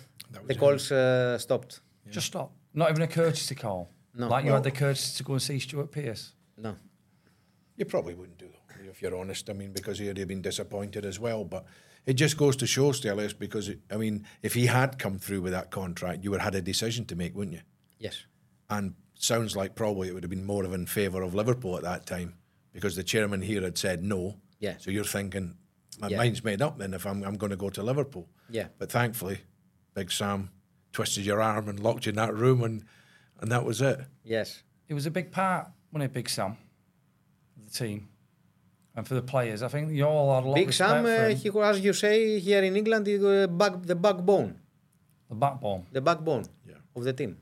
[0.47, 1.79] the calls uh, stopped.
[2.09, 2.51] Just stop.
[2.73, 3.89] Not even a courtesy call.
[4.13, 4.27] No.
[4.27, 4.55] Like you No.
[4.55, 6.33] had the courtesy to go and see Stuart Pearce.
[6.57, 6.75] No.
[7.77, 9.49] You probably wouldn't do though, if you're honest.
[9.49, 11.45] I mean, because he'd have been disappointed as well.
[11.45, 11.65] But
[12.05, 15.41] it just goes to show, Stelios, because it, I mean, if he had come through
[15.41, 17.61] with that contract, you would have had a decision to make, wouldn't you?
[17.99, 18.23] Yes.
[18.69, 21.83] And sounds like probably it would have been more of in favour of Liverpool at
[21.83, 22.35] that time
[22.73, 24.37] because the chairman here had said no.
[24.59, 24.77] Yeah.
[24.79, 25.55] So you're thinking,
[25.99, 26.17] my Yeah.
[26.17, 28.27] mind's made up then if I'm, I'm going to go to Liverpool.
[28.49, 28.67] Yeah.
[28.79, 29.41] But thankfully,
[29.93, 30.49] Big Sam
[30.93, 32.83] twisted your arm and locked you in that room, and
[33.39, 33.99] and that was it.
[34.23, 34.63] Yes.
[34.87, 36.57] It was a big part, wasn't it, Big Sam,
[37.57, 38.07] of the team
[38.95, 39.61] and for the players.
[39.63, 42.39] I think you all had a lot Big respect Sam, uh, he as you say
[42.39, 44.55] here in England, is uh, back, the backbone,
[45.29, 45.85] the backbone.
[45.91, 46.75] the backbone Yeah.
[46.95, 47.37] of the team.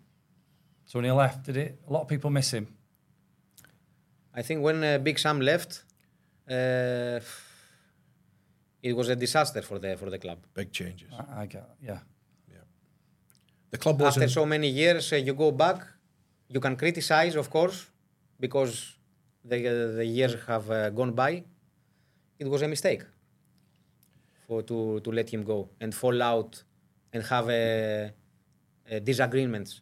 [0.85, 1.79] So when he left, did it?
[1.87, 2.67] A lot of people miss him.
[4.33, 5.83] I think when uh, Big Sam left,
[6.49, 7.19] uh,
[8.81, 10.37] it was a disaster for the for the club.
[10.53, 11.09] Big changes.
[11.13, 11.99] I, I get, yeah.
[13.71, 14.31] The club After wasn't.
[14.31, 15.85] so many years, uh, you go back.
[16.47, 17.85] You can criticize, of course,
[18.39, 18.95] because
[19.43, 21.43] the uh, the years have uh, gone by.
[22.37, 23.03] It was a mistake
[24.47, 26.63] for to to let him go and fall out
[27.13, 28.09] and have uh,
[28.91, 29.81] uh, disagreements.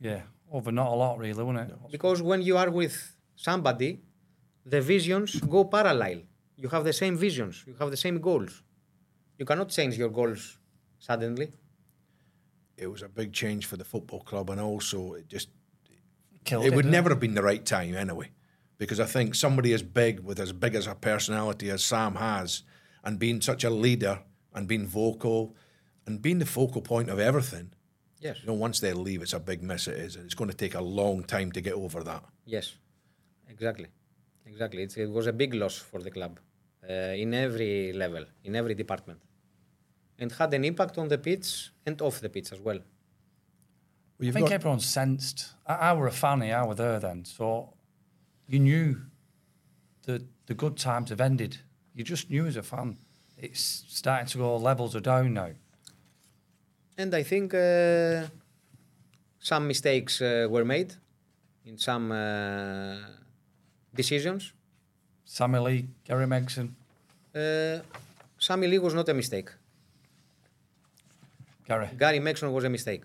[0.00, 0.22] Yeah.
[0.50, 1.76] Over not a lot, really, wasn't it?
[1.90, 2.94] Because when you are with
[3.36, 4.00] somebody,
[4.66, 6.18] the visions go parallel.
[6.56, 8.62] You have the same visions, you have the same goals.
[9.38, 10.58] You cannot change your goals
[10.98, 11.48] suddenly.
[12.76, 15.48] it was a big change for the football club, and also it just
[16.44, 18.30] Killed it would didn't never have been the right time anyway,
[18.86, 22.62] because I think somebody as big with as big as a personality as Sam has,
[23.04, 24.18] and being such a leader
[24.54, 25.54] and being vocal,
[26.06, 27.72] and being the focal point of everything.
[28.20, 28.36] Yes.
[28.40, 29.86] You know, once they leave, it's a big miss.
[29.86, 32.24] It is, and it's going to take a long time to get over that.
[32.44, 32.74] Yes,
[33.48, 33.86] exactly,
[34.46, 34.82] exactly.
[34.82, 36.40] It's, it was a big loss for the club
[36.88, 36.92] uh,
[37.24, 39.20] in every level, in every department,
[40.18, 42.80] and had an impact on the pitch and off the pitch as well.
[44.18, 45.54] Well, I think got- everyone sensed.
[45.66, 47.74] I, I were a fan I were there then, so
[48.52, 48.96] you knew
[50.06, 51.58] the the good times have ended.
[51.94, 52.98] You just knew as a fan.
[53.38, 55.50] It's starting to go levels are down now.
[56.98, 58.28] And I think uh,
[59.40, 60.94] some mistakes uh, were made
[61.64, 62.96] in some uh,
[63.94, 64.52] decisions.
[65.24, 66.68] Sammy Lee, Gary Megson,
[67.34, 67.80] Uh,
[68.38, 69.50] Sammy Lee was not a mistake.
[71.66, 71.88] Gary.
[71.98, 73.04] Gary Megson was a mistake.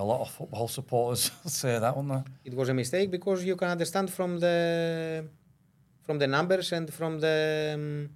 [0.00, 2.50] A lot of football supporters say that, wouldn't they?
[2.50, 5.26] It was a mistake because you can understand from the
[6.06, 8.08] from the numbers and from the um,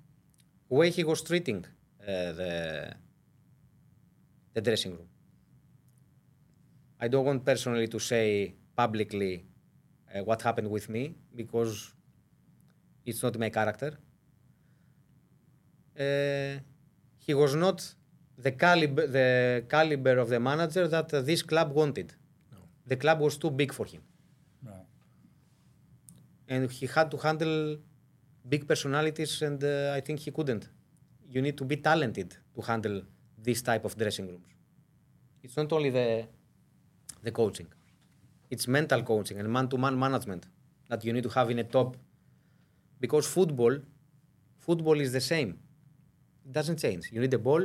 [0.71, 1.61] way he was treating
[2.03, 2.53] uh, the
[4.55, 5.09] the dressing room.
[7.05, 9.45] I don't want personally to say publicly
[10.15, 11.93] uh, what happened with me because
[13.05, 13.91] it's not my character.
[16.05, 16.61] Uh,
[17.19, 17.79] he was not
[18.39, 22.13] the caliber, the caliber of the manager that uh, this club wanted.
[22.87, 24.03] The club was too big for him,
[24.63, 24.87] Right.
[26.49, 27.79] and he had to handle
[28.49, 30.69] big personalities, and uh, I think he couldn't.
[31.29, 33.03] You need to be talented to handle
[33.39, 34.49] this type of dressing rooms.
[35.43, 36.27] It's not only the
[37.23, 37.69] the coaching;
[38.51, 40.47] it's mental coaching and man-to-man management
[40.91, 41.97] that you need to have in a top.
[43.01, 43.79] Because football,
[44.59, 45.59] football is the same.
[46.47, 47.11] It doesn't change.
[47.13, 47.63] You need the ball,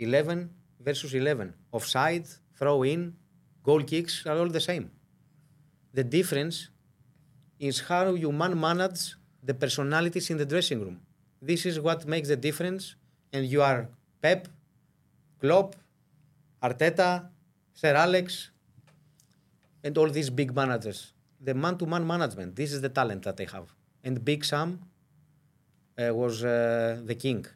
[0.00, 1.54] 11 versus 11.
[1.72, 2.26] Offside,
[2.58, 3.14] throw in,
[3.62, 4.90] goal kicks are all the same.
[5.92, 6.70] The difference
[7.58, 11.00] is how you man manage the personalities in the dressing room.
[11.40, 12.96] This is what makes the difference.
[13.32, 13.88] And you are
[14.22, 14.48] Pep,
[15.40, 15.76] Klopp,
[16.62, 17.28] Arteta,
[17.72, 18.50] Sir Alex,
[19.84, 21.12] and all these big managers.
[21.40, 23.72] The man to man management, this is the talent that they have.
[24.04, 24.80] And Big Sam
[25.98, 27.46] uh, was uh, the king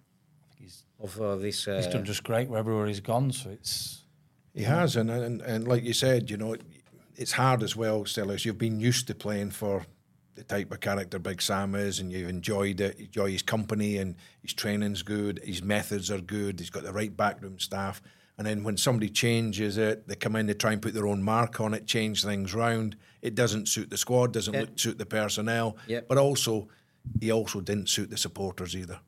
[1.05, 1.69] of uh, this.
[1.69, 4.03] Uh, he's done just great wherever he's gone, so it's
[4.55, 6.57] He has, and, and and like you said, you know,
[7.17, 8.45] it's hard as well, Stelios.
[8.45, 9.87] You've been used to playing for
[10.35, 12.99] the type of character Big Sam is, and you've enjoyed it.
[12.99, 15.41] You enjoy his company, and his training's good.
[15.45, 16.59] His methods are good.
[16.59, 18.03] He's got the right backroom staff.
[18.37, 21.23] And then when somebody changes it, they come in, they try and put their own
[21.23, 22.97] mark on it, change things round.
[23.23, 24.61] It doesn't suit the squad, doesn't Yeah.
[24.63, 25.77] look, suit the personnel.
[25.87, 26.09] Yep.
[26.09, 26.67] But also,
[27.21, 28.99] he also didn't suit the supporters either.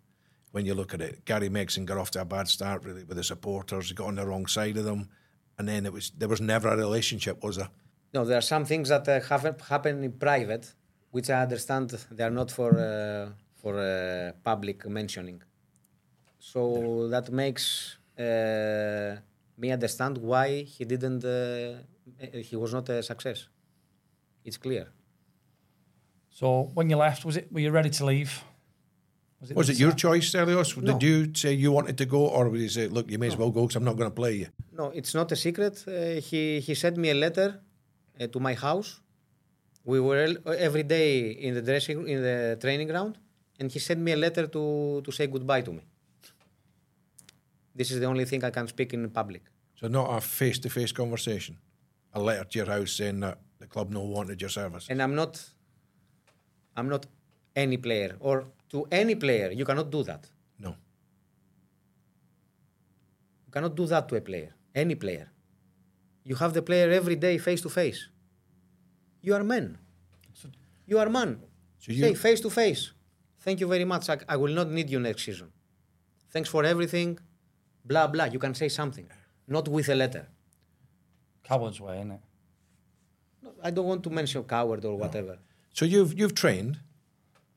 [0.56, 3.18] When you look at it, Gary Megson got off to a bad start really with
[3.18, 3.88] the supporters.
[3.90, 5.10] He got on the wrong side of them,
[5.58, 7.68] and then it was there was never a relationship, was there?
[8.14, 10.64] No, there are some things that uh, happen happen in private,
[11.10, 15.42] which I understand they are not for uh, for uh, public mentioning.
[16.38, 16.60] So
[17.10, 19.16] that makes uh,
[19.58, 21.22] me understand why he didn't.
[21.22, 21.82] Uh,
[22.48, 23.48] he was not a success.
[24.42, 24.86] It's clear.
[26.30, 26.70] so.
[26.72, 27.52] When you left, was it?
[27.52, 28.42] Were you ready to leave?
[29.40, 30.76] Was the it your choice, Stelios?
[30.76, 30.92] No.
[30.92, 33.36] Did you say you wanted to go, or did you say, "Look, you may as
[33.36, 34.48] well go because I'm not going to play you"?
[34.72, 35.84] No, it's not a secret.
[35.86, 37.60] Uh, he he sent me a letter
[38.20, 39.00] uh, to my house.
[39.84, 40.36] We were
[40.68, 43.18] every day in the dressing in the training ground,
[43.60, 45.82] and he sent me a letter to to say goodbye to me.
[47.74, 49.42] This is the only thing I can speak in public.
[49.78, 51.58] So not a face-to-face conversation.
[52.14, 54.86] A letter to your house saying that the club no wanted your service.
[54.88, 55.32] And I'm not,
[56.74, 57.04] I'm not
[57.54, 59.50] any player or to any player.
[59.50, 60.28] You cannot do that.
[60.58, 60.70] No.
[63.46, 65.30] You cannot do that to a player, any player.
[66.24, 68.08] You have the player every day face to face.
[69.22, 69.78] You are men.
[70.86, 71.40] You are man.
[71.78, 72.92] So you- Say face to face.
[73.40, 74.08] Thank you very much.
[74.10, 75.52] I, I will not need you next season.
[76.30, 77.18] Thanks for everything.
[77.84, 78.24] Blah blah.
[78.24, 79.06] You can say something,
[79.46, 80.26] not with a letter.
[81.44, 82.20] Coward's way, isn't it?
[83.62, 85.38] I don't want to mention coward or whatever.
[85.72, 86.80] So you've you've trained,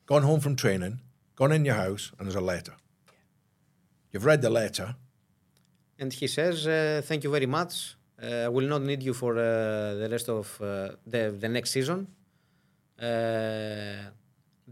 [0.10, 0.95] gone home from training,
[1.36, 2.76] gone in your house, and there's a letter.
[4.12, 4.88] You've read the letter.
[5.99, 7.74] And he says, uh, "Thank you very much.
[8.22, 9.43] Uh, I will not need you for uh,
[10.01, 10.66] the rest of uh,
[11.14, 11.99] the the next season.
[12.97, 13.99] Uh,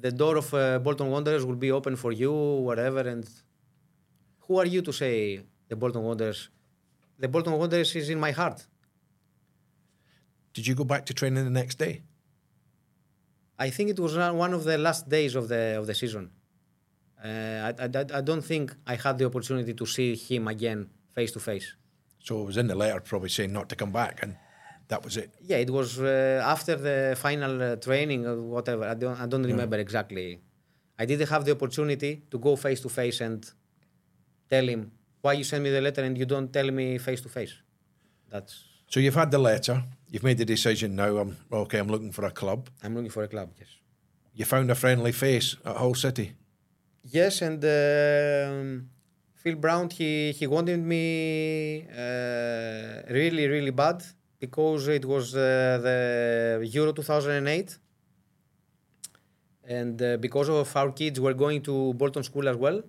[0.06, 2.34] the door of uh, Bolton Wanderers will be open for you,
[2.70, 3.26] whatever." And
[4.46, 5.14] who are you to say
[5.70, 6.42] the Bolton Wanderers?
[7.24, 8.60] The Bolton Wanderers is in my heart.
[10.56, 11.94] Did you go back to training the next day?
[13.60, 16.32] I think it was one of the last days of the of the season.
[17.24, 21.32] Uh, I, I, I don't think I had the opportunity to see him again face
[21.32, 21.76] to face.
[22.20, 24.36] So it was in the letter, probably saying not to come back, and
[24.90, 25.34] that was it.
[25.42, 28.84] Yeah, it was uh, after the final uh, training or whatever.
[28.84, 30.40] I don't, I don't remember exactly.
[31.00, 33.50] I didn't have the opportunity to go face to face and
[34.50, 34.92] tell him
[35.22, 37.56] why you send me the letter and you don't tell me face to face.
[38.30, 39.84] That's So you've had the letter.
[40.10, 41.18] You've made the decision now.
[41.18, 41.80] I'm okay.
[41.80, 42.70] I'm looking for a club.
[42.84, 43.50] I'm looking for a club.
[43.60, 43.68] Yes.
[44.34, 46.34] You found a friendly face at Hull City.
[47.04, 48.90] Yes, and um
[49.36, 54.04] Phil Brown he he wanted me uh, really really bad
[54.40, 57.78] because it was uh, the Euro 2008,
[59.64, 62.82] and uh, because of our kids were going to Bolton School as well.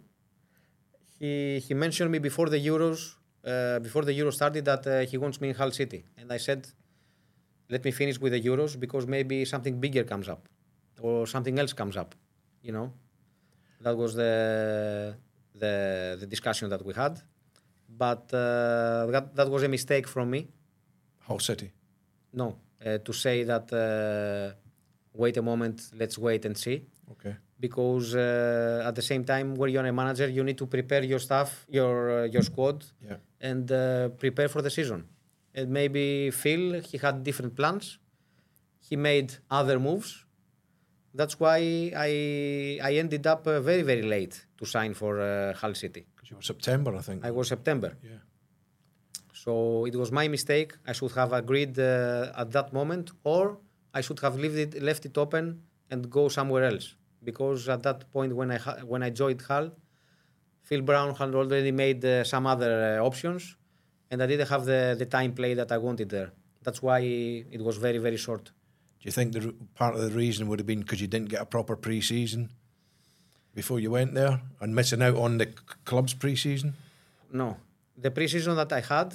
[1.18, 3.00] He he mentioned me before the Euros
[3.48, 6.38] uh, before the Euro started that uh, he wants me in Hull City, and I
[6.38, 6.60] said,
[7.74, 10.42] let me finish with the Euros because maybe something bigger comes up
[11.00, 12.14] or something else comes up,
[12.62, 12.92] you know
[13.80, 15.16] that was the
[15.54, 17.20] the, the discussion that we had.
[17.88, 20.48] But uh, that, that was a mistake from me.
[21.26, 21.72] Hull City.
[22.32, 24.54] No, uh, to say that uh,
[25.14, 26.84] wait a moment, let's wait and see.
[27.12, 27.36] Okay.
[27.60, 31.18] Because uh, at the same time, when you're a manager, you need to prepare your
[31.18, 32.78] staff, your uh, your squad,
[33.08, 33.16] Yeah.
[33.50, 35.00] and uh, prepare for the season.
[35.58, 37.98] And maybe Phil, he had different plans.
[38.88, 40.24] He made other moves.
[41.18, 41.58] That's why
[42.08, 42.12] I
[42.88, 46.02] I ended up uh, very very late to sign for uh, Hull City.
[46.14, 47.18] Because you were September, I think.
[47.24, 47.90] I was September.
[48.02, 48.20] Yeah.
[49.32, 50.70] So it was my mistake.
[50.86, 53.58] I should have agreed uh, at that moment, or
[53.94, 55.44] I should have left it, left it open
[55.90, 56.94] and go somewhere else.
[57.22, 59.70] Because at that point, when I when I joined Hull,
[60.62, 63.56] Phil Brown had already made uh, some other uh, options,
[64.10, 66.30] and I didn't have the, the time play that I wanted there.
[66.62, 68.44] That's why it was very very short.
[69.00, 71.40] Do you think the part of the reason would have been because you didn't get
[71.40, 72.50] a proper pre-season
[73.54, 75.46] before you went there and missing out on the
[75.84, 76.74] club's pre-season?
[77.32, 77.56] No,
[77.96, 79.14] the preseason that I had,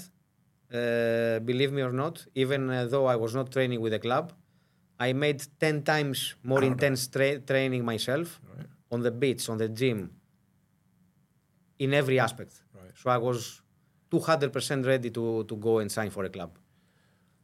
[0.73, 4.33] uh, believe me or not, even uh, though I was not training with the club,
[5.09, 8.27] I made ten times more intense tra- training myself
[8.93, 9.99] on the beach, on the gym,
[11.79, 12.53] in every aspect.
[12.73, 12.91] Right.
[13.01, 13.61] So I was
[14.11, 16.51] two hundred percent ready to to go and sign for a club.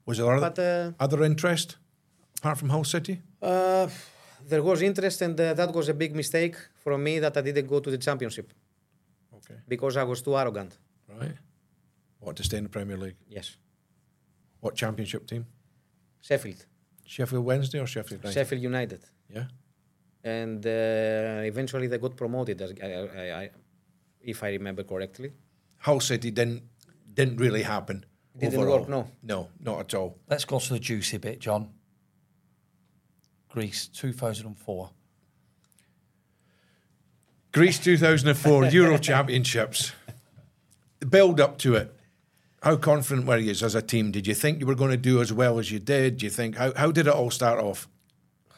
[0.05, 1.77] Was there other, uh, other interest
[2.37, 3.15] apart from Hull City?
[3.41, 3.87] uh,
[4.51, 7.67] there was interest, and uh, that was a big mistake from me that I didn't
[7.67, 8.47] go to the championship
[9.37, 9.57] Okay.
[9.67, 10.71] because I was too arrogant.
[11.21, 11.37] Right.
[12.19, 13.17] What to stay in the Premier League?
[13.37, 13.57] Yes,
[14.61, 15.45] What championship team?
[16.21, 16.65] Sheffield,
[17.09, 18.33] Sheffield Wednesday or Sheffield United?
[18.33, 19.01] Sheffield United.
[19.33, 19.45] Yeah.
[20.23, 23.49] and uh, eventually they got promoted, as, I, I, I,
[24.21, 25.31] if I remember correctly.
[25.79, 26.61] Hull City didn't
[27.11, 28.05] didn't really happen.
[28.37, 28.79] Didn't overall.
[28.79, 29.07] work, no.
[29.23, 30.19] No, not at all.
[30.29, 31.69] Let's go to the juicy bit, John.
[33.49, 34.91] Greece, 2004.
[37.51, 39.93] Greece 2004 Euro Championships.
[40.99, 41.95] The build up to it.
[42.61, 44.11] How confident were you as a team?
[44.11, 46.17] Did you think you were going to do as well as you did?
[46.17, 47.87] Do you think how how did it all start off?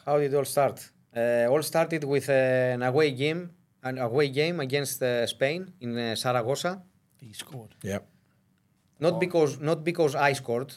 [0.06, 0.90] How did it all start?
[1.16, 3.50] Uh, all started with uh, an away game,
[3.82, 6.82] an away game against uh, Spain in uh, Saragossa.
[7.20, 7.74] He scored.
[7.82, 8.00] Yeah.
[8.98, 10.70] Not because not because I scored,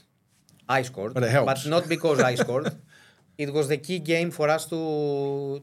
[0.80, 1.66] I scored, But it helps.
[1.66, 2.68] not because I scored.
[3.38, 4.80] It was the key game for us to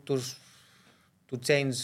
[0.07, 0.15] to
[1.29, 1.77] to change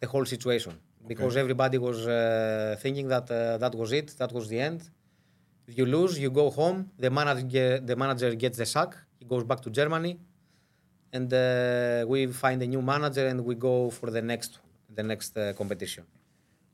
[0.00, 0.72] the whole situation
[1.06, 4.80] because everybody was uh, thinking that uh, that was it, that was the end.
[5.68, 6.90] You lose, you go home.
[6.98, 8.94] The manager the manager gets the sack.
[9.18, 10.18] He goes back to Germany,
[11.12, 14.58] and uh, we find a new manager and we go for the next
[14.94, 16.04] the next uh, competition.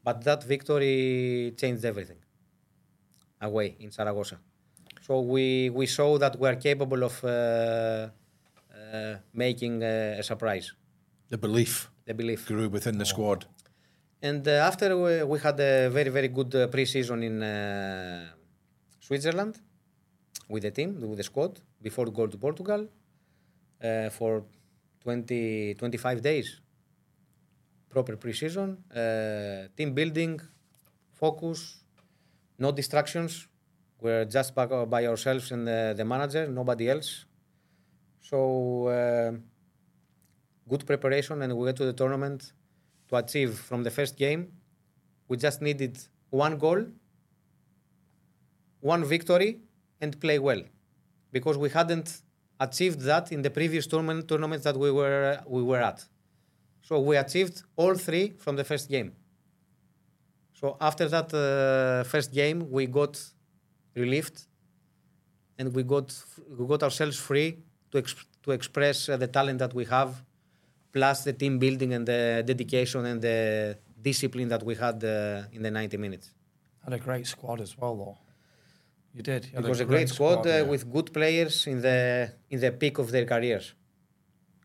[0.05, 2.19] But that victory changed everything
[3.41, 4.39] away in Zaragoza.
[5.07, 10.73] So we, we saw that we are capable of uh, uh, making a surprise,
[11.29, 12.47] The belief the belief.
[12.47, 13.47] grew within the squad.
[14.23, 18.27] And uh, after we, we had a very, very good uh, pre-season in uh,
[19.07, 19.55] Switzerland
[20.49, 22.89] with the team, with the squad, before we go to Portugal
[23.83, 24.45] uh, for
[25.03, 26.61] 20, 25 days.
[27.91, 30.41] Proper pre-season, uh, team building,
[31.13, 31.83] focus,
[32.59, 33.49] no distractions.
[34.01, 37.27] We're just by, by ourselves and the, the manager, nobody else.
[38.21, 39.33] So uh,
[40.69, 42.53] good preparation, and we went to the tournament
[43.09, 44.53] to achieve from the first game.
[45.29, 45.99] We just needed
[46.31, 46.87] one goal,
[48.83, 49.61] one victory,
[50.03, 50.63] and play well,
[51.31, 52.21] because we hadn't
[52.61, 56.05] achieved that in the previous tournament tournaments that we were we were at.
[56.83, 59.13] So we achieved all three from the first game.
[60.59, 63.15] So after that uh, first game, we got
[63.95, 64.37] relieved,
[65.59, 66.09] and we got
[66.59, 67.59] we got ourselves free
[67.93, 70.11] to ex- to express uh, the talent that we have,
[70.93, 75.63] plus the team building and the dedication and the discipline that we had uh, in
[75.63, 76.35] the 90 minutes.
[76.85, 78.19] Had a great squad as well, though.
[79.15, 79.47] You did.
[79.53, 82.99] You It was a great squad uh, with good players in the in the peak
[82.99, 83.75] of their careers.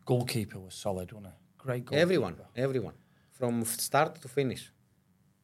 [0.06, 1.38] Goalkeeper was solid, wasn't it?
[1.58, 2.02] Great goalkeeper.
[2.02, 2.94] Everyone, everyone,
[3.32, 4.72] from start to finish.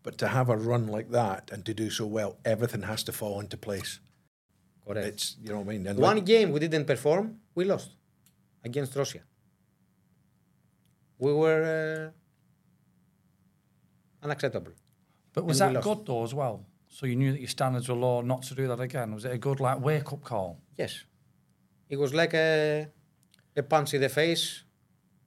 [0.03, 3.13] But to have a run like that and to do so well, everything has to
[3.13, 4.01] fall into place.
[4.87, 5.07] Correct.
[5.07, 5.87] It's you know what I mean.
[5.87, 7.91] And One like- game we didn't perform, we lost
[8.65, 9.21] against Russia.
[11.19, 12.11] We were uh,
[14.25, 14.73] unacceptable.
[15.33, 16.65] But was and that good though as well?
[16.95, 19.13] So you knew that your standards were low, not to do that again.
[19.13, 20.61] Was it a good like wake up call?
[20.79, 21.03] Yes.
[21.89, 22.87] It was like a,
[23.57, 24.63] a punch in the face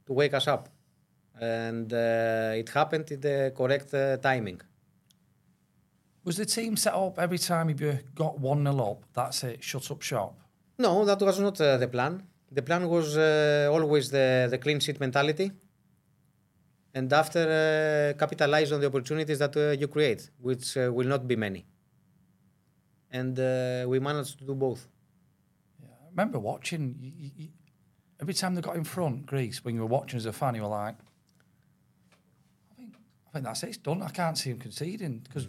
[0.06, 0.70] to wake us up.
[1.42, 4.62] And uh, it happened in the correct uh, timing.
[6.24, 9.04] Was the team set up every time you got one 0 up?
[9.14, 9.62] That's it.
[9.62, 10.40] Shut up shop.
[10.78, 12.24] No, that was not uh, the plan.
[12.50, 15.52] The plan was uh, always the, the clean sheet mentality.
[16.98, 21.28] And after uh, capitalize on the opportunities that uh, you create, which uh, will not
[21.28, 21.62] be many.
[23.20, 24.82] And uh, we managed to do both.
[25.84, 26.84] I remember watching.
[27.00, 27.48] You, you, you,
[28.20, 30.64] every time they got in front, Greece, when you were watching as a fan, you
[30.64, 30.96] were like,
[32.72, 32.96] I think,
[33.28, 33.70] I think that's it.
[33.70, 34.02] It's done.
[34.02, 35.48] I can't see him conceding because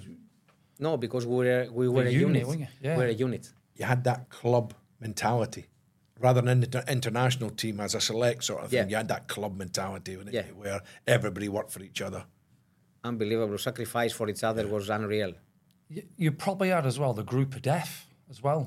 [0.78, 2.46] No, because we were, we were a unit, unit.
[2.46, 2.66] weren't you?
[2.82, 2.96] Yeah.
[2.98, 3.44] We're a unit.
[3.74, 5.64] you had that club mentality
[6.18, 8.90] rather than an inter- international team as a select sort of thing.
[8.90, 10.46] You had that club mentality wouldn't Yeah.
[10.48, 12.24] you, where everybody worked for each other.
[13.04, 13.58] Unbelievable.
[13.58, 15.32] Sacrifice for each other was unreal.
[15.88, 18.62] you, you probably had as well the group of death as well,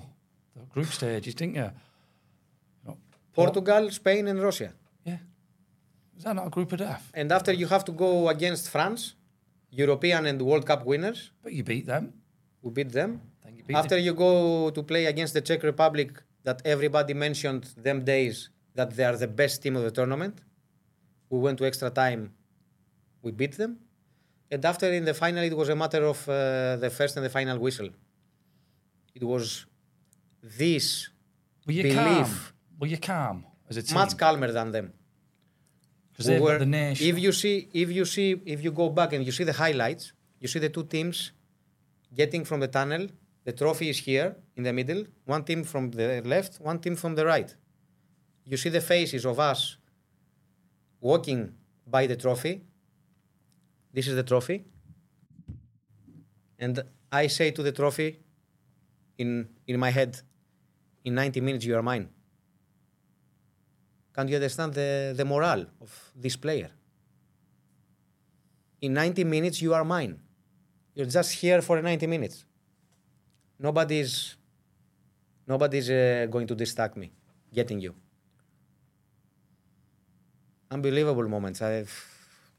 [0.55, 1.71] the group stages, didn't you?
[3.33, 4.73] Portugal, Spain, and Russia.
[5.05, 5.17] Yeah.
[6.15, 7.09] Was that not a group of death?
[7.13, 9.13] And after you have to go against France,
[9.69, 12.13] European and World Cup winners, But you beat them.
[12.61, 13.21] we beat them.
[13.43, 14.03] Then you beat After them.
[14.05, 19.03] you go to play against the Czech Republic, that everybody mentioned them days that they
[19.03, 20.39] are the best team of the tournament.
[21.30, 22.34] We went to extra time,
[23.22, 23.77] we beat them.
[24.53, 27.30] And after in the final, it was a matter of uh, the first and the
[27.30, 27.89] final whistle.
[29.15, 29.65] It was
[30.43, 31.09] this
[31.65, 31.97] Were you belief.
[31.97, 32.30] calm?
[32.80, 33.95] Were you calm as a team?
[33.95, 34.93] much calmer than them.
[36.27, 37.07] We were- the nation.
[37.07, 40.11] If you see, if you see, if you go back and you see the highlights,
[40.39, 41.31] you see the two teams
[42.13, 43.07] getting from the tunnel.
[43.43, 45.05] The trophy is here in the middle.
[45.26, 47.53] One team from the left, one team from the right.
[48.45, 49.77] You see the faces of us
[50.99, 51.53] walking
[51.88, 52.61] by the trophy.
[53.93, 54.63] This is the trophy.
[56.59, 58.19] And I say to the trophy
[59.18, 60.22] in, in my head,
[61.03, 62.09] in 90 minutes, you are mine.
[64.13, 66.69] Can you understand the, the morale of this player?
[68.81, 70.19] In 90 minutes, you are mine.
[70.93, 72.45] You're just here for 90 minutes.
[73.61, 74.35] Nobody's,
[75.47, 77.11] nobody's uh, going to distract me,
[77.53, 77.93] getting you.
[80.69, 81.61] Unbelievable moments.
[81.61, 81.93] I've,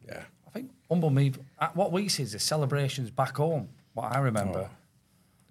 [0.06, 0.24] Yeah.
[0.46, 1.32] I think humble me.
[1.58, 3.68] uh, What we see is the celebrations back home.
[3.94, 4.70] What I remember.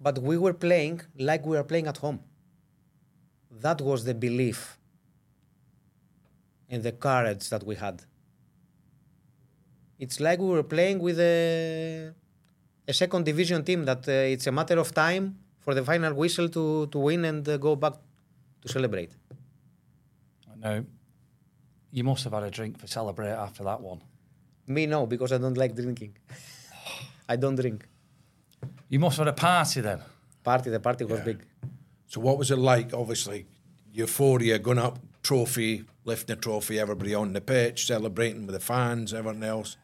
[0.00, 1.00] but we were playing
[1.30, 2.20] like we were playing at home.
[3.66, 4.78] That was the belief
[6.68, 7.96] and the courage that we had.
[9.98, 12.14] It's like we were playing with a,
[12.86, 16.48] a second division team that uh, it's a matter of time for the final whistle
[16.48, 17.94] to, to win and uh, go back
[18.62, 19.12] to celebrate.
[20.50, 20.84] I know.
[21.90, 24.00] You must have had a drink for celebrate after that one.
[24.66, 26.16] Me, no, because I don't like drinking.
[27.28, 27.86] I don't drink.
[28.88, 30.00] You must have had a party then.
[30.42, 31.44] Party, the party was big.
[32.06, 32.92] So what was it like?
[32.92, 33.46] Obviously,
[33.92, 39.14] euphoria, going up, trophy, lifting the trophy, everybody on the pitch, celebrating with the fans,
[39.14, 39.76] everyone else.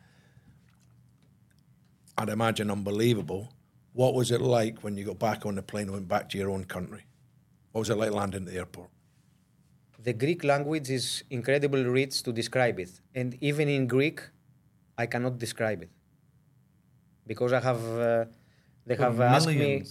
[2.19, 3.53] I'd imagine, unbelievable.
[3.93, 6.39] What was it like when you got back on the plane and went back to
[6.39, 7.05] your own country?
[7.71, 8.91] What was it like landing at the airport?
[10.03, 14.21] The Greek language is incredibly rich to describe it, and even in Greek,
[14.97, 15.91] I cannot describe it
[17.27, 18.25] because I have uh,
[18.87, 19.85] they have asked me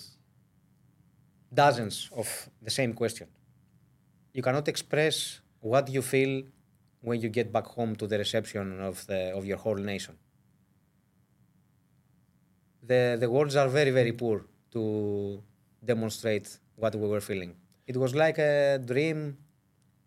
[1.54, 2.28] dozens of
[2.62, 3.28] the same question.
[4.34, 6.44] You cannot express what you feel
[7.02, 10.18] when you get back home to the reception of the of your whole nation.
[12.88, 14.38] The the words are very very poor
[14.72, 14.82] to
[15.84, 17.52] demonstrate what we were feeling.
[17.86, 19.38] It was like a dream,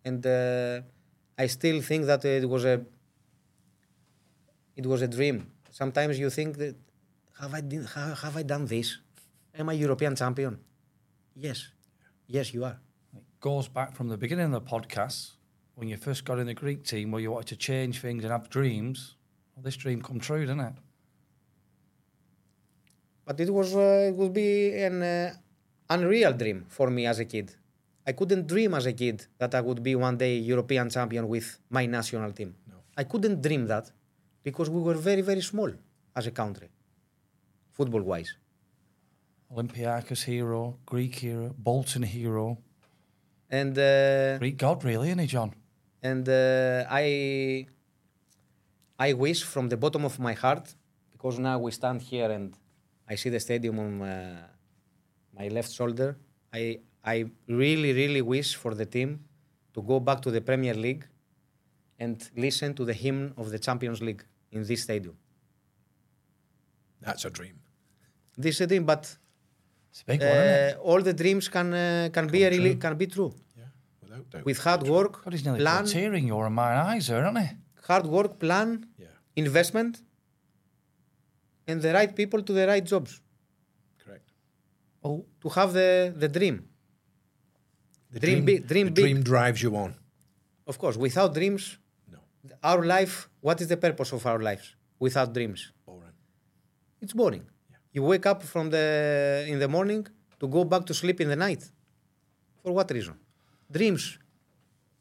[0.05, 0.81] and uh,
[1.39, 2.77] I still think that it was a
[4.77, 5.37] it was a dream.
[5.71, 6.77] Sometimes you think that
[7.41, 8.99] have I did, have, have I done this?
[9.59, 10.59] Am I European champion?
[11.35, 11.69] Yes,
[12.27, 12.79] yes, you are.
[13.15, 15.33] It goes back from the beginning of the podcast
[15.75, 18.33] when you first got in the Greek team where you wanted to change things and
[18.33, 19.17] have dreams.
[19.55, 20.75] Well, this dream come true, didn't it?
[23.31, 24.51] But it was uh, it would be
[24.89, 25.33] an uh,
[25.89, 27.55] unreal dream for me as a kid.
[28.05, 31.47] I couldn't dream as a kid that I would be one day European champion with
[31.71, 32.57] my national team.
[32.97, 33.93] I couldn't dream that
[34.43, 35.71] because we were very very small
[36.17, 36.71] as a country,
[37.71, 38.35] football wise.
[39.53, 42.59] Olympiacos hero, Greek hero, Bolton hero,
[43.49, 45.55] And uh, Greek god, really, isn't he, John?
[46.03, 47.05] and uh, I
[48.99, 50.75] I wish from the bottom of my heart
[51.13, 52.57] because now we stand here and
[53.13, 54.47] I see the stadium on uh,
[55.39, 56.17] my left shoulder.
[56.61, 56.63] I
[57.15, 57.17] I
[57.63, 59.11] really really wish for the team
[59.75, 61.05] to go back to the Premier League
[61.99, 62.17] and
[62.47, 64.23] listen to the hymn of the Champions League
[64.53, 65.17] in this stadium.
[67.07, 67.57] That's a dream.
[68.37, 69.03] This is a dream, but
[69.91, 70.77] It's a big one, isn't it?
[70.77, 73.31] uh, all the dreams can uh, can be a really can be true
[73.61, 73.65] Yeah,
[74.03, 74.45] without doubt.
[74.49, 77.05] with hard work, God, he's nearly plan, got a tear in your and my eyes
[77.09, 77.49] there, isn't he?
[77.91, 78.69] hard work, plan,
[79.05, 79.09] Yeah,
[79.45, 79.93] investment,
[81.69, 83.21] and the right people to the right jobs
[84.05, 84.29] correct.
[85.05, 86.67] Oh, to have the, the dream.
[88.13, 89.05] The Dream big, dream the big.
[89.05, 89.95] dream drives you on.
[90.67, 91.79] Of course, without dreams,
[92.11, 92.19] No,
[92.63, 95.73] our life, what is the purpose of our lives without dreams?
[95.87, 96.13] boring.
[97.01, 97.45] It's boring.
[97.71, 97.77] Yeah.
[97.93, 100.07] You wake up from the in the morning
[100.41, 101.63] to go back to sleep in the night.
[102.63, 103.15] For what reason?
[103.71, 104.19] Dreams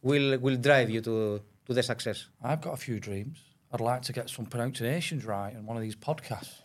[0.01, 2.27] will will drive you to, to the success.
[2.43, 3.37] I've got a few dreams.
[3.71, 6.59] I'd like to get some pronunciations right in one of these podcasts.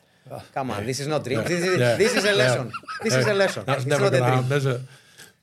[0.54, 1.46] Come on, this is not dreams.
[1.48, 1.96] This is, Yeah.
[1.96, 2.34] this is a Yeah.
[2.34, 2.72] lesson.
[3.02, 3.64] This is a lesson.
[3.66, 4.42] That's it's never not a going to dream.
[4.42, 4.80] happen, is it?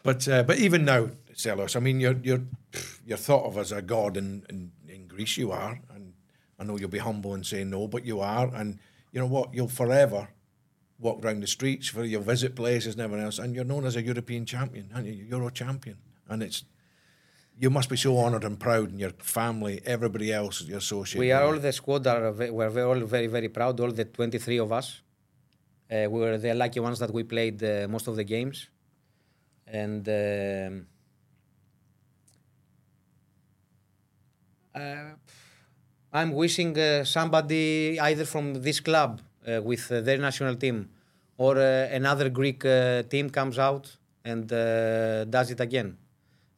[0.03, 2.41] But uh, but even now, Celos, I mean, you're you're
[3.05, 5.37] you're thought of as a god in, in in Greece.
[5.37, 6.13] You are, and
[6.57, 8.79] I know you'll be humble and say no, but you are, and
[9.11, 9.53] you know what?
[9.53, 10.29] You'll forever
[10.97, 13.95] walk around the streets for you'll visit places and everything else, and you're known as
[13.95, 15.13] a European champion, aren't you?
[15.29, 15.97] Euro champion,
[16.27, 16.63] and it's.
[17.57, 21.19] You must be so honoured and proud, and your family, everybody else that you're.
[21.19, 23.79] We are all the squad are we're all very very proud.
[23.79, 25.01] All the 23 of us.
[25.91, 28.69] Uh, we were the lucky ones that we played uh, most of the games,
[29.67, 30.87] and um,
[34.73, 35.15] uh,
[36.13, 40.89] I'm wishing uh, somebody either from this club uh, with uh, their national team
[41.37, 42.61] or another Greek
[43.09, 45.97] team comes out and does it again.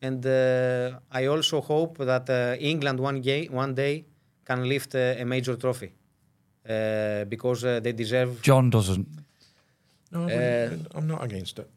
[0.03, 4.05] And uh, I also hope that uh, England one, ga- one day
[4.45, 5.93] can lift uh, a major trophy
[6.69, 8.41] uh, because uh, they deserve.
[8.41, 9.07] John doesn't.
[10.11, 11.69] No, I wouldn't- I'm not against it.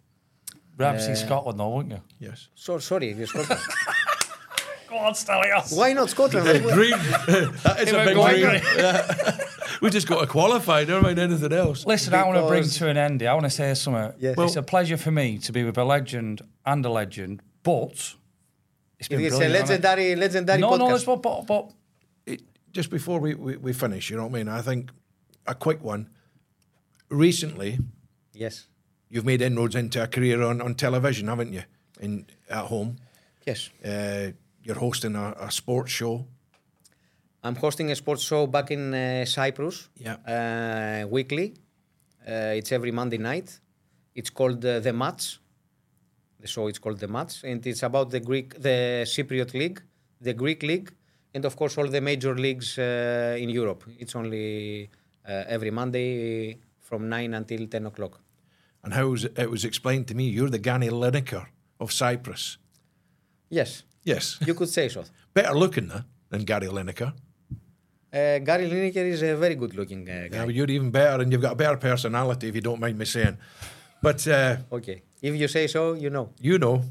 [0.79, 2.29] Ramsey Scotland, though, wouldn't you?
[2.29, 2.49] Yes.
[2.55, 3.61] So sorry, if you're Scotland.
[4.89, 5.77] Go on, Stelios.
[5.77, 6.45] Why not Scotland?
[6.79, 6.91] dream.
[7.65, 9.41] that is a big dream.
[9.83, 10.85] We just got to qualify.
[10.85, 11.85] Never mind anything else.
[11.87, 13.21] Listen, I want to bring to an end.
[13.21, 13.31] here.
[13.31, 14.13] I want to say something.
[14.19, 14.37] Yes.
[14.39, 17.97] it's a pleasure for me to be with a legend and a legend, but
[18.99, 19.89] it's been it's a brilliant, hasn't it?
[19.89, 20.79] legendary, legendary No, podcast.
[20.79, 21.65] no, it's but, but, but
[22.33, 22.41] it,
[22.77, 24.49] just before we, we, we finish, you know what I mean?
[24.49, 24.91] I think
[25.47, 26.03] a quick one.
[27.09, 27.79] Recently,
[28.33, 28.67] Yes,
[29.13, 31.63] you've made inroads into a career on, on television, haven't you?
[32.01, 32.97] In at home,
[33.47, 33.71] yes.
[33.85, 34.33] uh,
[34.63, 36.27] you're hosting a, a sports show.
[37.45, 39.89] I'm hosting a sports show back in uh, Cyprus.
[39.97, 40.17] Yeah.
[40.27, 41.55] Uh, weekly.
[42.29, 43.61] Uh, it's every Monday night.
[44.15, 45.39] It's called uh, the Match.
[46.41, 49.81] The show is called the Match, and it's about the Greek, the Cypriot League,
[50.21, 50.93] the Greek League,
[51.35, 53.85] and of course all the major leagues uh, in Europe.
[53.99, 54.91] It's only
[55.29, 58.21] uh, every Monday from nine until ten o'clock.
[58.85, 61.47] And how was it, it was explained to me, you're the Gary Lineker
[61.81, 62.59] of Cyprus.
[63.49, 64.39] Yes, Yes.
[64.47, 65.05] you could say so.
[65.35, 67.13] Better looking huh, than Gary Lineker.
[68.13, 70.37] Uh, Gary Lineker is a very good-looking uh, guy.
[70.37, 72.97] Yeah, but you're even better, and you've got a better personality, if you don't mind
[72.99, 73.37] me saying.
[74.07, 76.31] But uh, Okay, if you say so, you know.
[76.41, 76.83] you know.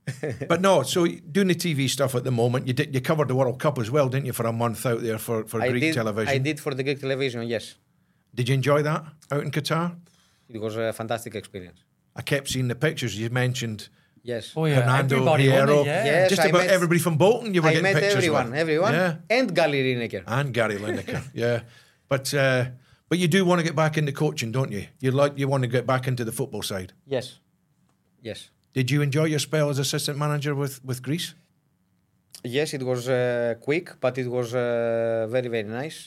[0.48, 3.34] but no, so doing the TV stuff at the moment, you did you covered the
[3.34, 5.82] World Cup as well, didn't you, for a month out there for, for I Greek
[5.82, 6.34] did, television?
[6.34, 7.76] I did for the Greek television, yes.
[8.34, 9.94] Did you enjoy that out in Qatar?
[10.48, 11.80] It was a fantastic experience.
[12.16, 13.18] I kept seeing the pictures.
[13.18, 13.88] You mentioned
[14.24, 14.52] Yes.
[14.56, 14.80] Oh, yeah.
[14.80, 15.84] Fernando Everybody, Hierro.
[15.84, 16.04] Yeah.
[16.04, 17.52] Yes, Just I about met- everybody from Bolton.
[17.54, 18.60] You were I getting met pictures everyone, with.
[18.60, 20.22] everyone, Yeah, and Gary Lineker.
[20.26, 21.22] and Gary Lineker.
[21.34, 21.60] yeah,
[22.08, 22.64] but uh,
[23.12, 24.86] but you do want to get back into coaching, don't you?
[25.04, 26.94] You like you want to get back into the football side.
[27.04, 27.40] Yes.
[28.22, 28.50] Yes.
[28.72, 31.34] Did you enjoy your spell as assistant manager with with Greece?
[32.42, 35.98] Yes, it was uh, quick, but it was uh, very, very nice.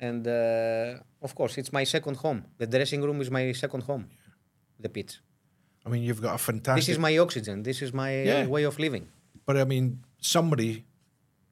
[0.00, 2.40] And uh, of course, it's my second home.
[2.58, 4.04] The dressing room is my second home.
[4.80, 5.12] The pitch.
[5.86, 6.80] I mean, you've got a fantastic.
[6.86, 7.62] This is my oxygen.
[7.62, 8.46] This is my Yeah.
[8.48, 9.06] way of living.
[9.46, 9.84] But I mean,
[10.20, 10.84] somebody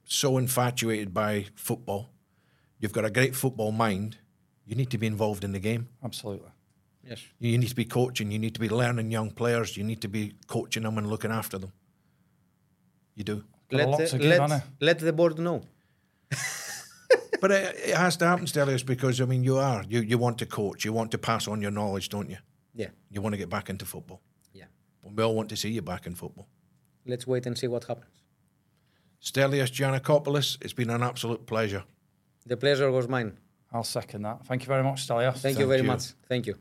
[0.04, 2.02] so infatuated by football,
[2.80, 4.10] you've got a great football mind.
[4.66, 5.88] You need to be involved in the game.
[6.02, 6.50] Absolutely.
[7.08, 7.22] Yes.
[7.38, 8.32] You need to be coaching.
[8.32, 9.76] You need to be learning young players.
[9.76, 11.72] You need to be coaching them and looking after them.
[13.14, 13.44] You do.
[13.70, 14.64] Got a Let the, to let, Anna.
[14.80, 15.62] let the board know.
[17.40, 19.84] But it, it has to happen, Stelios, because I mean, you are.
[19.88, 20.84] You you want to coach.
[20.84, 22.38] You want to pass on your knowledge, don't you?
[22.74, 22.90] Yeah.
[23.10, 24.20] You want to get back into football.
[24.52, 24.64] Yeah.
[25.02, 26.48] We all want to see you back in football.
[27.06, 28.22] Let's wait and see what happens.
[29.22, 31.84] Stelios Giannakopoulos, it's been an absolute pleasure.
[32.46, 33.36] The pleasure was mine.
[33.72, 34.46] I'll second that.
[34.46, 35.38] Thank you very much, Stelios.
[35.38, 35.86] Thank, you very you.
[35.86, 36.12] much.
[36.28, 36.54] Thank you.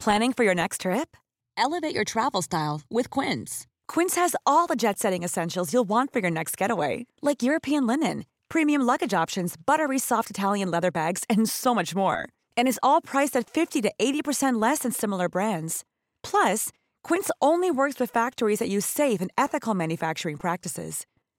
[0.00, 1.16] Planning for your next trip?
[1.56, 3.66] Elevate your travel style with Quince.
[3.88, 7.86] Quince has all the jet setting essentials you'll want for your next getaway, like European
[7.86, 12.28] linen, premium luggage options, buttery soft Italian leather bags, and so much more.
[12.56, 15.84] And is all priced at 50 to 80% less than similar brands.
[16.22, 16.70] Plus,
[17.02, 21.06] Quince only works with factories that use safe and ethical manufacturing practices.